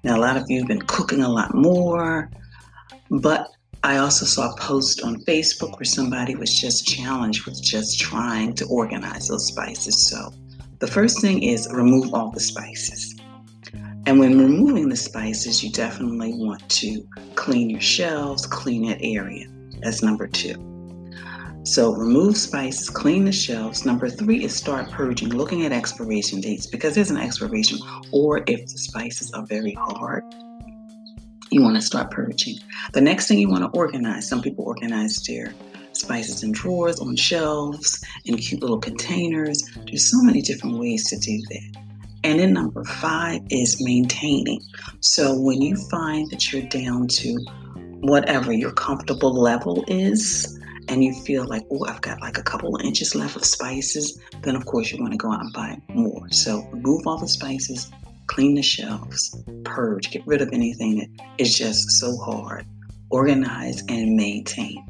Now, 0.03 0.17
a 0.17 0.21
lot 0.21 0.35
of 0.35 0.45
you 0.47 0.61
have 0.61 0.67
been 0.67 0.81
cooking 0.81 1.21
a 1.21 1.29
lot 1.29 1.53
more, 1.53 2.31
but 3.11 3.49
I 3.87 3.99
also 3.99 4.25
saw 4.25 4.51
a 4.51 4.55
post 4.57 5.01
on 5.01 5.23
Facebook 5.23 5.79
where 5.79 5.85
somebody 5.85 6.35
was 6.35 6.59
just 6.59 6.85
challenged 6.85 7.45
with 7.45 7.63
just 7.63 7.97
trying 7.97 8.53
to 8.55 8.65
organize 8.65 9.29
those 9.29 9.47
spices. 9.47 10.09
So 10.09 10.33
the 10.79 10.87
first 10.87 11.21
thing 11.21 11.41
is 11.41 11.69
remove 11.71 12.13
all 12.13 12.29
the 12.29 12.41
spices. 12.41 13.15
And 14.05 14.19
when 14.19 14.37
removing 14.37 14.89
the 14.89 14.97
spices, 14.97 15.63
you 15.63 15.71
definitely 15.71 16.33
want 16.33 16.67
to 16.67 17.01
clean 17.35 17.69
your 17.69 17.79
shelves, 17.79 18.45
clean 18.45 18.85
that 18.89 18.97
area. 18.99 19.47
That's 19.81 20.03
number 20.03 20.27
two. 20.27 20.55
So 21.63 21.93
remove 21.93 22.35
spices, 22.35 22.89
clean 22.89 23.23
the 23.23 23.31
shelves. 23.31 23.85
Number 23.85 24.09
three 24.09 24.43
is 24.43 24.53
start 24.53 24.91
purging, 24.91 25.29
looking 25.29 25.65
at 25.65 25.71
expiration 25.71 26.41
dates 26.41 26.67
because 26.67 26.93
there's 26.93 27.09
an 27.09 27.17
expiration. 27.17 27.79
Or 28.11 28.43
if 28.47 28.63
the 28.63 28.77
spices 28.79 29.31
are 29.31 29.45
very 29.45 29.77
hard, 29.79 30.25
you 31.51 31.61
want 31.61 31.75
to 31.75 31.81
start 31.81 32.11
purging. 32.11 32.57
The 32.93 33.01
next 33.01 33.27
thing 33.27 33.39
you 33.39 33.49
want 33.49 33.63
to 33.63 33.77
organize, 33.77 34.27
some 34.27 34.41
people 34.41 34.65
organize 34.65 35.17
their 35.27 35.53
spices 35.93 36.43
in 36.43 36.51
drawers, 36.51 36.99
on 36.99 37.15
shelves, 37.15 38.03
in 38.25 38.37
cute 38.37 38.61
little 38.61 38.79
containers. 38.79 39.63
There's 39.85 40.09
so 40.09 40.21
many 40.21 40.41
different 40.41 40.77
ways 40.77 41.09
to 41.09 41.17
do 41.17 41.41
that. 41.49 41.81
And 42.23 42.39
then 42.39 42.53
number 42.53 42.83
five 42.83 43.41
is 43.49 43.81
maintaining. 43.81 44.61
So 44.99 45.39
when 45.39 45.61
you 45.61 45.75
find 45.89 46.29
that 46.31 46.51
you're 46.51 46.63
down 46.63 47.07
to 47.07 47.37
whatever 48.01 48.51
your 48.51 48.71
comfortable 48.71 49.33
level 49.33 49.83
is, 49.87 50.57
and 50.89 51.03
you 51.03 51.13
feel 51.13 51.45
like, 51.45 51.63
oh, 51.71 51.85
I've 51.85 52.01
got 52.01 52.21
like 52.21 52.37
a 52.37 52.43
couple 52.43 52.75
of 52.75 52.81
inches 52.81 53.13
left 53.15 53.35
of 53.35 53.43
spices, 53.43 54.19
then 54.41 54.55
of 54.55 54.65
course 54.65 54.91
you 54.91 55.01
want 55.01 55.13
to 55.13 55.17
go 55.17 55.31
out 55.31 55.41
and 55.41 55.53
buy 55.53 55.77
more. 55.89 56.29
So 56.31 56.61
remove 56.71 57.05
all 57.05 57.17
the 57.17 57.27
spices, 57.27 57.91
clean 58.27 58.55
the 58.55 58.61
shelves, 58.61 59.35
purge, 59.63 60.11
get 60.11 60.25
rid 60.27 60.41
of 60.41 60.49
anything 60.53 60.99
that 60.99 61.09
is 61.37 61.57
just 61.57 61.91
so 61.91 62.15
hard, 62.17 62.65
organize 63.09 63.83
and 63.89 64.15
maintain. 64.15 64.85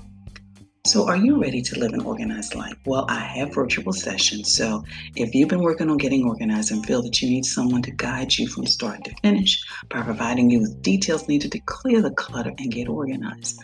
So, 0.88 1.06
are 1.06 1.17
you 1.17 1.41
ready 1.41 1.62
to 1.63 1.80
live 1.80 1.91
an 1.91 2.02
organized 2.02 2.56
life? 2.56 2.78
Well, 2.86 3.06
I 3.10 3.19
have 3.19 3.54
virtual 3.54 3.91
sessions. 3.91 4.54
So, 4.56 4.86
if 5.17 5.36
you've 5.36 5.50
been 5.50 5.62
working 5.62 5.89
on 5.89 5.97
getting 5.97 6.26
organized 6.26 6.71
and 6.71 6.86
feel 6.86 7.02
that 7.02 7.21
you 7.21 7.30
need 7.30 7.43
someone 7.43 7.82
to 7.82 7.91
guide 7.91 8.38
you 8.38 8.47
from 8.47 8.65
start 8.65 9.04
to 9.04 9.13
finish 9.21 9.62
by 9.89 10.02
providing 10.02 10.50
you 10.50 10.62
with 10.62 10.82
details 10.82 11.28
needed 11.28 11.52
to 11.52 11.60
clear 11.60 12.02
the 12.02 12.12
clutter 12.12 12.54
and 12.58 12.71
get 12.71 12.88
organized, 12.88 13.62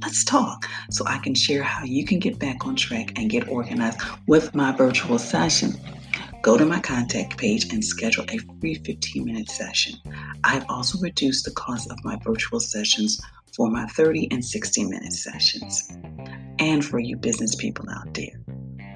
let's 0.00 0.24
talk 0.24 0.66
so 0.90 1.04
I 1.06 1.18
can 1.18 1.34
share 1.34 1.62
how 1.62 1.84
you 1.84 2.04
can 2.06 2.18
get 2.18 2.38
back 2.38 2.66
on 2.66 2.76
track 2.76 3.12
and 3.18 3.28
get 3.28 3.46
organized 3.48 4.00
with 4.26 4.54
my 4.54 4.72
virtual 4.72 5.18
session. 5.18 5.74
Go 6.44 6.58
to 6.58 6.66
my 6.66 6.78
contact 6.78 7.38
page 7.38 7.72
and 7.72 7.82
schedule 7.82 8.26
a 8.28 8.36
free 8.60 8.74
15 8.74 9.24
minute 9.24 9.48
session. 9.48 9.94
I've 10.44 10.66
also 10.68 10.98
reduced 10.98 11.46
the 11.46 11.52
cost 11.52 11.90
of 11.90 11.96
my 12.04 12.18
virtual 12.22 12.60
sessions 12.60 13.18
for 13.56 13.70
my 13.70 13.86
30 13.86 14.28
and 14.30 14.44
60 14.44 14.84
minute 14.84 15.14
sessions. 15.14 15.88
And 16.58 16.84
for 16.84 16.98
you 16.98 17.16
business 17.16 17.54
people 17.54 17.86
out 17.88 18.12
there, 18.12 18.38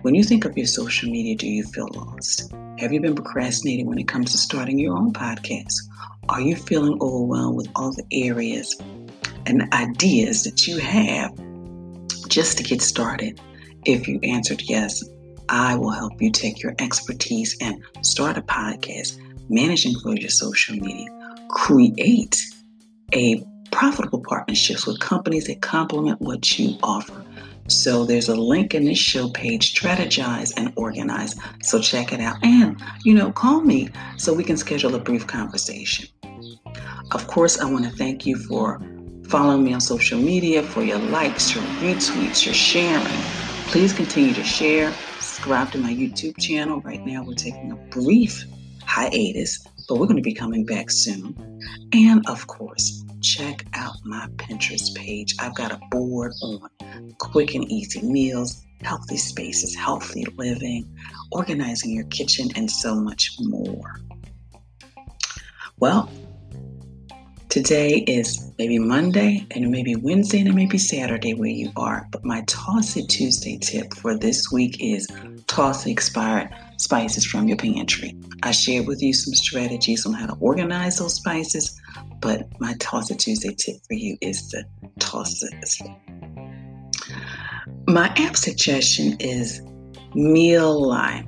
when 0.03 0.15
you 0.15 0.25
think 0.25 0.45
of 0.45 0.59
your 0.59 0.67
social 0.67 1.11
media, 1.11 1.37
do 1.37 1.47
you 1.47 1.65
feel 1.65 1.89
lost? 1.95 2.53
Have 2.81 2.93
you 2.93 3.01
been 3.01 3.15
procrastinating 3.15 3.87
when 3.87 3.99
it 3.99 4.09
comes 4.09 4.33
to 4.33 4.37
starting 4.37 4.79
your 4.79 4.95
own 4.95 5.15
podcast? 5.15 5.73
Are 6.29 6.43
you 6.43 6.55
feeling 6.55 6.99
overwhelmed 7.01 7.57
with 7.57 7.69
all 7.75 7.93
the 7.93 8.05
areas 8.13 8.79
and 9.47 9.73
ideas 9.73 10.45
that 10.45 10.67
you 10.67 10.77
have 10.81 11.33
just 12.29 12.59
to 12.59 12.63
get 12.63 12.83
started? 12.83 13.41
If 13.87 14.07
you 14.07 14.21
answered 14.23 14.61
yes, 14.67 15.03
I 15.49 15.77
will 15.77 15.91
help 15.91 16.21
you 16.21 16.31
take 16.31 16.63
your 16.63 16.75
expertise 16.79 17.57
and 17.61 17.83
start 18.03 18.37
a 18.37 18.43
podcast, 18.43 19.19
managing 19.49 19.99
for 20.01 20.15
your 20.15 20.31
social 20.31 20.77
media, 20.77 21.09
create 21.49 22.41
a 23.15 23.43
profitable 23.71 24.23
partnerships 24.29 24.87
with 24.87 25.01
companies 25.01 25.47
that 25.47 25.61
complement 25.61 26.21
what 26.21 26.59
you 26.59 26.77
offer. 26.83 27.25
So 27.69 28.05
there's 28.05 28.29
a 28.29 28.35
link 28.35 28.75
in 28.75 28.85
this 28.85 28.99
show 28.99 29.29
page, 29.29 29.75
strategize 29.75 30.53
and 30.57 30.73
organize. 30.77 31.39
So 31.63 31.81
check 31.81 32.13
it 32.13 32.21
out. 32.21 32.37
And, 32.43 32.81
you 33.05 33.15
know, 33.15 33.31
call 33.31 33.61
me 33.61 33.91
so 34.17 34.33
we 34.33 34.45
can 34.45 34.57
schedule 34.57 34.95
a 34.95 34.99
brief 34.99 35.27
conversation. 35.27 36.09
Of 37.13 37.27
course, 37.27 37.59
I 37.59 37.71
want 37.71 37.85
to 37.85 37.91
thank 37.91 38.27
you 38.27 38.37
for 38.37 38.81
following 39.29 39.65
me 39.65 39.75
on 39.75 39.81
social 39.81 40.19
media, 40.19 40.63
for 40.63 40.83
your 40.83 40.99
likes, 40.99 41.55
your 41.55 41.65
retweets, 41.65 42.45
your 42.45 42.55
sharing. 42.55 43.23
Please 43.67 43.93
continue 43.93 44.33
to 44.35 44.45
share, 44.45 44.99
subscribe 45.38 45.70
to 45.70 45.79
my 45.79 45.94
YouTube 45.94 46.37
channel. 46.37 46.81
Right 46.81 47.07
now, 47.07 47.22
we're 47.22 47.35
taking 47.35 47.70
a 47.70 47.77
brief 47.77 48.44
hiatus, 48.83 49.64
but 49.88 49.94
we're 49.94 50.09
going 50.09 50.16
to 50.16 50.22
be 50.22 50.35
coming 50.35 50.66
back 50.66 50.90
soon. 50.90 51.33
And 51.92 52.29
of 52.29 52.48
course, 52.48 53.05
check 53.22 53.64
out 53.74 53.94
my 54.05 54.27
Pinterest 54.35 54.92
page. 54.96 55.37
I've 55.38 55.55
got 55.55 55.70
a 55.70 55.79
board 55.92 56.33
on 56.42 56.68
quick 57.18 57.55
and 57.55 57.70
easy 57.70 58.03
meals, 58.03 58.64
healthy 58.83 59.16
spaces, 59.16 59.77
healthy 59.77 60.24
living, 60.37 60.92
organizing 61.31 61.92
your 61.92 62.07
kitchen, 62.07 62.48
and 62.57 62.68
so 62.68 62.96
much 62.96 63.37
more. 63.38 64.01
Well, 65.79 66.11
today 67.49 68.05
is 68.07 68.53
maybe 68.59 68.79
Monday 68.79 69.47
and 69.51 69.71
maybe 69.71 69.97
Wednesday 69.97 70.41
and 70.41 70.55
maybe 70.55 70.79
Saturday 70.79 71.35
where 71.35 71.49
you 71.49 71.71
are. 71.77 72.07
But 72.11 72.25
my 72.25 72.43
Toss 72.47 72.97
It 72.97 73.09
Tuesday 73.09 73.59
tip 73.59 73.95
for 73.95 74.17
this 74.17 74.53
week 74.53 74.77
is 74.81 75.07
toss 75.47 75.85
the 75.85 75.93
expired 75.93 76.51
spices 76.77 77.25
from 77.25 77.49
your 77.49 77.57
pantry. 77.57 78.17
I 78.43 78.53
shared 78.53 78.87
with 78.87 79.03
you 79.03 79.13
some 79.13 79.35
strategies 79.35 80.07
on 80.07 80.13
how 80.13 80.27
to 80.27 80.37
organize 80.41 80.99
those 80.99 81.15
spices, 81.15 81.81
but 82.21 82.49
my 82.61 82.75
Toss 82.79 83.11
It 83.11 83.19
Tuesday 83.19 83.55
tip 83.55 83.77
for 83.87 83.95
you 83.95 84.17
is 84.21 84.49
to 84.49 84.65
toss 84.99 85.43
it. 85.43 85.79
My 87.87 88.09
app 88.17 88.37
suggestion 88.37 89.17
is 89.21 89.63
Meal 90.15 90.83
Mealime. 90.83 91.28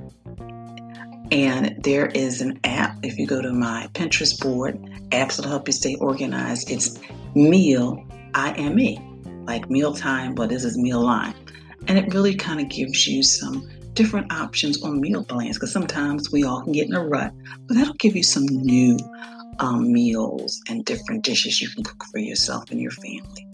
And 1.31 1.81
there 1.81 2.07
is 2.07 2.41
an 2.41 2.59
app, 2.65 2.97
if 3.03 3.17
you 3.17 3.25
go 3.25 3.41
to 3.41 3.53
my 3.53 3.87
Pinterest 3.93 4.37
board, 4.41 4.77
apps 5.11 5.37
that'll 5.37 5.49
help 5.49 5.67
you 5.67 5.73
stay 5.73 5.95
organized. 5.95 6.69
It's 6.69 6.99
Meal, 7.35 8.05
I 8.33 8.51
M 8.57 8.77
E, 8.77 8.99
like 9.45 9.69
mealtime, 9.69 10.35
but 10.35 10.49
this 10.49 10.65
is 10.65 10.77
Mealime. 10.77 11.33
And 11.87 11.97
it 11.97 12.13
really 12.13 12.35
kind 12.35 12.59
of 12.59 12.67
gives 12.69 13.07
you 13.07 13.23
some 13.23 13.69
different 13.93 14.31
options 14.31 14.83
on 14.83 14.99
meal 14.99 15.23
plans 15.23 15.57
because 15.57 15.71
sometimes 15.71 16.31
we 16.31 16.43
all 16.43 16.61
can 16.63 16.73
get 16.73 16.87
in 16.87 16.93
a 16.93 17.07
rut, 17.07 17.33
but 17.67 17.75
that'll 17.75 17.93
give 17.95 18.15
you 18.15 18.23
some 18.23 18.45
new 18.45 18.97
um, 19.59 19.91
meals 19.91 20.61
and 20.69 20.85
different 20.85 21.23
dishes 21.23 21.61
you 21.61 21.69
can 21.69 21.83
cook 21.83 22.03
for 22.11 22.19
yourself 22.19 22.69
and 22.71 22.79
your 22.79 22.91
family. 22.91 23.47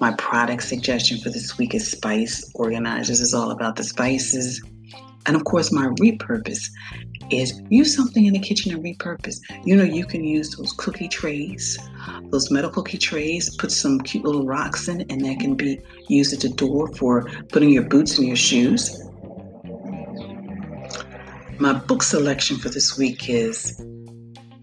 My 0.00 0.12
product 0.14 0.62
suggestion 0.62 1.18
for 1.18 1.30
this 1.30 1.58
week 1.58 1.74
is 1.74 1.90
Spice 1.90 2.50
Organizers. 2.54 3.20
is 3.20 3.34
all 3.34 3.50
about 3.50 3.76
the 3.76 3.84
spices. 3.84 4.62
And 5.26 5.36
of 5.36 5.44
course, 5.44 5.70
my 5.72 5.86
repurpose 6.00 6.70
is 7.30 7.60
use 7.68 7.94
something 7.94 8.26
in 8.26 8.32
the 8.32 8.38
kitchen 8.38 8.72
and 8.74 8.82
repurpose. 8.82 9.38
You 9.64 9.76
know, 9.76 9.84
you 9.84 10.04
can 10.04 10.24
use 10.24 10.56
those 10.56 10.72
cookie 10.72 11.08
trays, 11.08 11.78
those 12.30 12.50
metal 12.50 12.70
cookie 12.70 12.98
trays, 12.98 13.54
put 13.56 13.70
some 13.70 14.00
cute 14.00 14.24
little 14.24 14.46
rocks 14.46 14.88
in, 14.88 15.02
and 15.02 15.24
that 15.24 15.40
can 15.40 15.54
be 15.54 15.78
used 16.08 16.32
at 16.32 16.40
the 16.40 16.48
door 16.48 16.88
for 16.94 17.30
putting 17.50 17.70
your 17.70 17.84
boots 17.84 18.18
and 18.18 18.26
your 18.26 18.36
shoes. 18.36 19.02
My 21.58 21.74
book 21.74 22.02
selection 22.02 22.56
for 22.56 22.70
this 22.70 22.96
week 22.96 23.28
is 23.28 23.76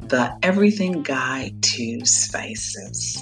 The 0.07 0.35
Everything 0.41 1.03
Guide 1.03 1.61
to 1.61 2.03
Spices. 2.05 3.21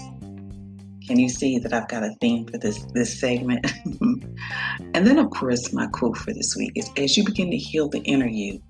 Can 1.08 1.20
you 1.20 1.30
see 1.30 1.60
that 1.60 1.72
I've 1.72 1.88
got 1.88 2.04
a 2.04 2.16
theme 2.20 2.48
for 2.48 2.58
this 2.58 2.84
this 2.94 3.20
segment? 3.20 3.66
and 4.00 5.08
then 5.08 5.20
of 5.20 5.30
course 5.30 5.72
my 5.72 5.88
quote 5.88 6.18
for 6.18 6.34
this 6.34 6.56
week 6.56 6.72
is 6.76 6.90
as 6.98 7.16
you 7.16 7.24
begin 7.24 7.52
to 7.52 7.58
heal 7.58 7.90
the 7.90 8.00
inner 8.00 8.28
you, 8.28 8.62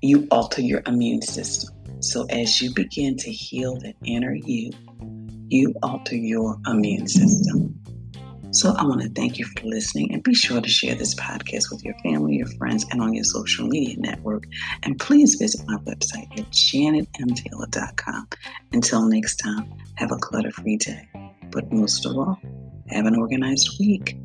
you 0.00 0.26
alter 0.30 0.62
your 0.62 0.82
immune 0.86 1.22
system. 1.22 1.74
So 2.00 2.26
as 2.30 2.60
you 2.60 2.72
begin 2.74 3.16
to 3.18 3.30
heal 3.30 3.76
the 3.76 3.94
inner 4.04 4.34
you, 4.34 4.72
you 5.48 5.74
alter 5.82 6.16
your 6.16 6.56
immune 6.66 7.08
system. 7.08 7.77
So 8.50 8.74
I 8.78 8.84
want 8.84 9.02
to 9.02 9.10
thank 9.10 9.38
you 9.38 9.44
for 9.44 9.66
listening 9.66 10.12
and 10.12 10.22
be 10.22 10.34
sure 10.34 10.60
to 10.60 10.68
share 10.68 10.94
this 10.94 11.14
podcast 11.14 11.70
with 11.70 11.84
your 11.84 11.94
family, 12.02 12.36
your 12.36 12.46
friends, 12.58 12.86
and 12.90 13.02
on 13.02 13.12
your 13.12 13.24
social 13.24 13.66
media 13.66 13.96
network. 13.98 14.44
And 14.84 14.98
please 14.98 15.34
visit 15.34 15.60
my 15.66 15.76
website 15.84 16.30
at 16.38 16.50
janetmtaylor.com. 16.50 18.28
Until 18.72 19.02
next 19.02 19.36
time, 19.36 19.70
have 19.96 20.12
a 20.12 20.16
clutter 20.16 20.50
free 20.50 20.78
day. 20.78 21.08
But 21.50 21.70
most 21.70 22.06
of 22.06 22.16
all, 22.16 22.38
have 22.88 23.04
an 23.04 23.16
organized 23.16 23.78
week. 23.78 24.16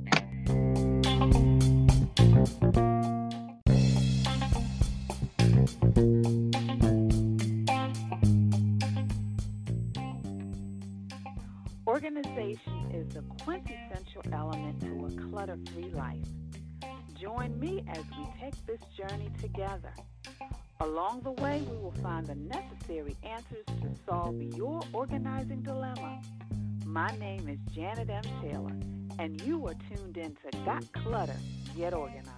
Together. 19.73 19.93
Along 20.79 21.21
the 21.21 21.31
way, 21.31 21.62
we 21.69 21.77
will 21.77 21.93
find 22.03 22.27
the 22.27 22.36
necessary 22.36 23.15
answers 23.23 23.65
to 23.65 23.89
solve 24.05 24.41
your 24.41 24.81
organizing 24.91 25.62
dilemma. 25.62 26.21
My 26.86 27.15
name 27.17 27.47
is 27.47 27.59
Janet 27.73 28.09
M. 28.09 28.23
Taylor, 28.41 28.75
and 29.19 29.41
you 29.41 29.65
are 29.67 29.75
tuned 29.95 30.17
in 30.17 30.36
to 30.36 30.57
Got 30.65 30.91
Clutter, 30.93 31.38
Get 31.77 31.93
Organized. 31.93 32.33